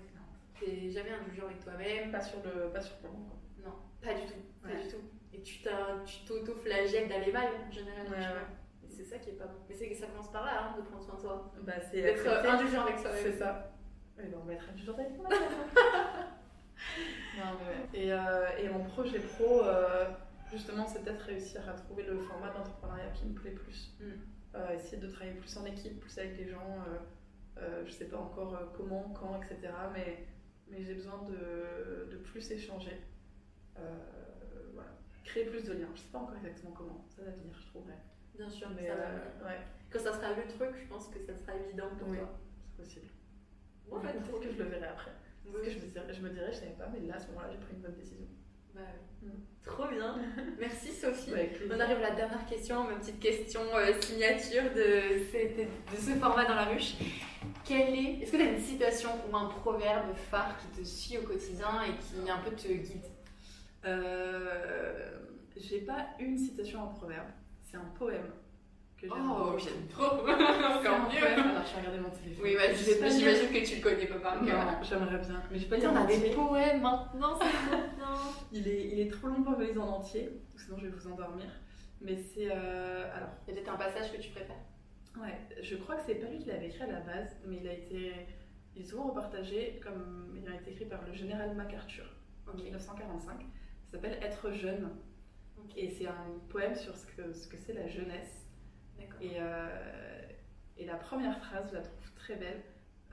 [0.59, 2.11] T'es jamais indulgent avec toi-même.
[2.11, 3.39] Pas sur le, pas sur le moment, quoi.
[3.63, 4.41] Non, pas du tout.
[4.61, 5.59] Pas du tout et tu
[6.25, 8.07] t'auto-flagelles d'aller mal en général.
[8.09, 9.59] Ouais, Et c'est ça qui est pas bon.
[9.69, 11.51] Mais c'est que ça commence par là, hein, de prendre soin de soi.
[11.61, 13.23] Bah, c'est D'être indulgent avec soi-même.
[13.23, 13.71] C'est ça.
[14.17, 15.29] Mais bon, on va être indulgent avec moi.
[17.37, 17.57] non,
[17.93, 20.09] mais et, euh, et, mon projet pro, euh,
[20.51, 23.95] justement, c'est peut-être réussir à trouver le format d'entrepreneuriat qui me plaît plus.
[23.99, 24.05] Mm.
[24.55, 26.83] Euh, essayer de travailler plus en équipe, plus avec les gens.
[27.85, 29.71] je sais pas encore comment, quand, etc.
[29.93, 30.25] Mais,
[30.67, 32.99] mais j'ai besoin de, de, plus échanger
[35.31, 35.89] créer plus de liens.
[35.95, 37.95] Je sais pas encore exactement comment, ça va venir, je trouverai.
[38.35, 39.59] Bien sûr, mais ça euh, ouais.
[39.91, 42.29] quand ça sera le truc, je pense que ça sera évident pour oui, toi.
[42.65, 43.07] C'est possible.
[43.91, 45.11] En fait, peut-être que je le verrai après.
[45.43, 47.27] Parce que je me, dirais, je me dirais, je savais pas, mais là, à ce
[47.27, 48.27] moment-là, j'ai pris une bonne décision.
[48.73, 48.81] Bah
[49.21, 49.29] oui.
[49.29, 49.31] Mm.
[49.65, 50.17] Trop bien.
[50.59, 51.31] Merci Sophie.
[51.69, 56.45] On arrive à la dernière question, ma petite question euh, signature de, de, ce format
[56.45, 56.95] dans la ruche.
[57.65, 61.17] Quelle est, est-ce que tu as une citation ou un proverbe phare qui te suit
[61.17, 63.05] au quotidien et qui un peu te guide?
[63.85, 65.20] Euh,
[65.57, 67.27] j'ai pas une citation en proverbe,
[67.61, 68.31] c'est un poème
[68.97, 72.43] que j'aime Oh, j'aime trop Encore mieux Alors, je vais regarder mon téléphone.
[72.43, 74.83] Oui, bah, j'imagine que tu le connais pas par cœur.
[74.83, 75.41] J'aimerais bien.
[75.51, 78.17] Mais j'ai pas lire On a des poèmes maintenant, c'est bien
[78.51, 81.07] il est, il est trop long pour je lise en entier, sinon je vais vous
[81.07, 81.47] endormir.
[82.01, 82.49] Mais c'est.
[82.51, 83.29] Euh, alors.
[83.47, 84.55] Il y a peut-être un passage que tu préfères
[85.19, 87.67] Ouais, je crois que c'est pas lui qui l'avait écrit à la base, mais il
[87.67, 88.13] a été.
[88.75, 92.05] Il est souvent repartagé comme il a été écrit par le général MacArthur
[92.47, 93.45] en 1945
[93.91, 94.89] s'appelle Être jeune.
[95.75, 98.47] Et c'est un poème sur ce que ce que c'est la jeunesse.
[99.21, 100.27] Et, euh,
[100.77, 102.61] et la première phrase, je la trouve très belle.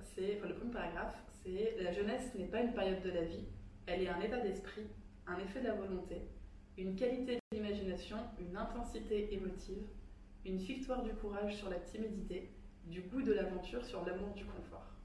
[0.03, 3.47] C'est, enfin, le premier paragraphe, c'est La jeunesse n'est pas une période de la vie,
[3.87, 4.87] elle est un état d'esprit,
[5.27, 6.17] un effet de la volonté,
[6.77, 9.87] une qualité d'imagination, une intensité émotive,
[10.45, 12.51] une victoire du courage sur la timidité,
[12.85, 14.98] du goût de l'aventure sur l'amour du confort.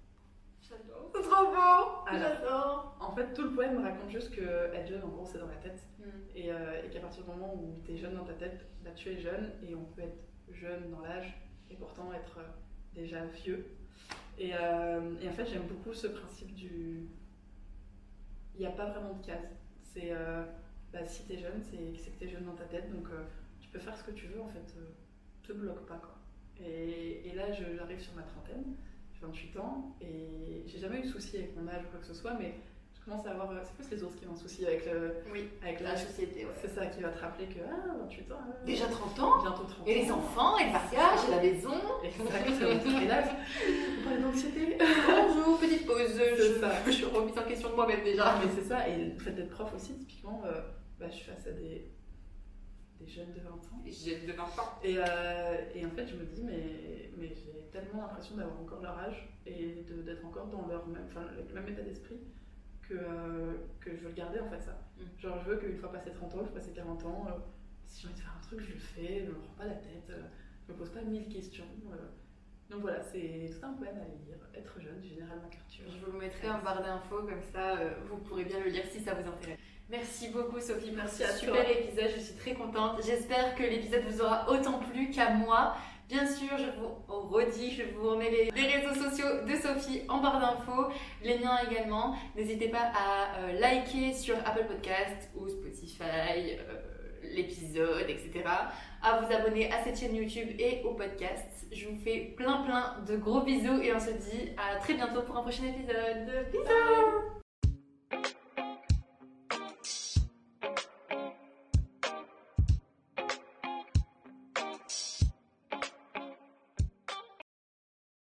[1.14, 5.10] C'est trop beau J'adore En fait, tout le poème raconte juste que être jeune, en
[5.10, 5.84] gros, c'est dans la tête.
[6.00, 6.04] Mm.
[6.38, 9.10] Euh, et, qu'à partir du moment où tu es jeune dans ta tête, bah, tu
[9.10, 10.18] es jeune et on peut être
[10.52, 11.34] jeune dans l'âge
[11.70, 12.50] et pourtant être euh,
[12.94, 13.66] déjà vieux.
[14.40, 17.08] Euh, et, en fait, j'aime beaucoup ce principe du.
[18.56, 19.50] Il n'y a pas vraiment de case.
[19.82, 20.12] C'est.
[20.92, 23.08] Bah, si tu es jeune, c'est que tu es jeune dans ta tête, donc
[23.60, 24.76] tu peux faire ce que tu veux, en fait.
[25.42, 26.16] te bloque pas, quoi.
[26.60, 28.76] Et, et là, j'arrive sur ma trentaine.
[29.24, 32.14] 28 ans et j'ai jamais eu de souci avec mon âge ou quoi que ce
[32.14, 32.54] soit, mais
[32.94, 33.52] je commence à avoir.
[33.52, 35.16] euh, C'est plus les autres qui ont un souci avec le.
[35.32, 36.52] Oui, Avec la société, ouais.
[36.62, 37.60] C'est ça qui va te rappeler que.
[37.70, 38.36] Ah, 28 ans.
[38.48, 40.18] euh, Déjà 30 ans Bientôt 30 Et les ans.
[40.20, 41.74] enfants, et le mariage, et la maison.
[42.04, 43.02] Exactement.
[43.02, 43.24] Et là,
[44.22, 44.78] d'anxiété.
[44.80, 46.22] Bonjour, petite pause.
[46.38, 46.72] Je, ça.
[46.86, 48.36] je suis remise en question de moi-même déjà.
[48.44, 50.62] Mais c'est ça, et le fait d'être prof aussi, typiquement, euh,
[51.00, 51.90] bah, je suis face à des,
[53.04, 53.84] des jeunes de 20 ans.
[53.86, 54.80] J'ai de 20 ans.
[54.84, 58.82] Et, euh, et en fait, je me dis, mais, mais j'ai tellement l'impression d'avoir encore
[58.82, 62.20] leur âge et d'être encore dans leur même, enfin, le même état d'esprit
[62.82, 64.78] que, euh, que je veux le garder en fait, ça.
[64.98, 65.20] Mm.
[65.20, 67.40] Genre, je veux qu'une fois passé 30 ans, je passe 40 ans, euh,
[67.86, 69.76] si j'ai envie de faire un truc, je le fais, je me prends pas la
[69.76, 70.12] tête,
[70.68, 71.66] je me pose pas mille questions.
[72.70, 75.86] Donc voilà, c'est tout un poème à lire, Être jeune, du général MacArthur.
[75.90, 77.76] Je vous mettrai en barre d'infos, comme ça
[78.10, 79.60] vous pourrez bien le lire si ça vous intéresse.
[79.90, 81.72] Merci beaucoup Sophie Merci ce à super toi.
[81.72, 83.00] épisode, je suis très contente.
[83.06, 85.76] J'espère que l'épisode vous aura autant plu qu'à moi.
[86.10, 90.20] Bien sûr, je vous redis, je vous remets les, les réseaux sociaux de Sophie en
[90.22, 90.92] barre d'infos,
[91.24, 92.16] les miens également.
[92.36, 96.82] N'hésitez pas à euh, liker sur Apple Podcast ou Spotify euh,
[97.24, 98.44] l'épisode, etc.
[99.02, 101.66] À vous abonner à cette chaîne YouTube et au podcast.
[101.72, 105.22] Je vous fais plein plein de gros bisous et on se dit à très bientôt
[105.22, 106.50] pour un prochain épisode.
[106.52, 107.43] Bisous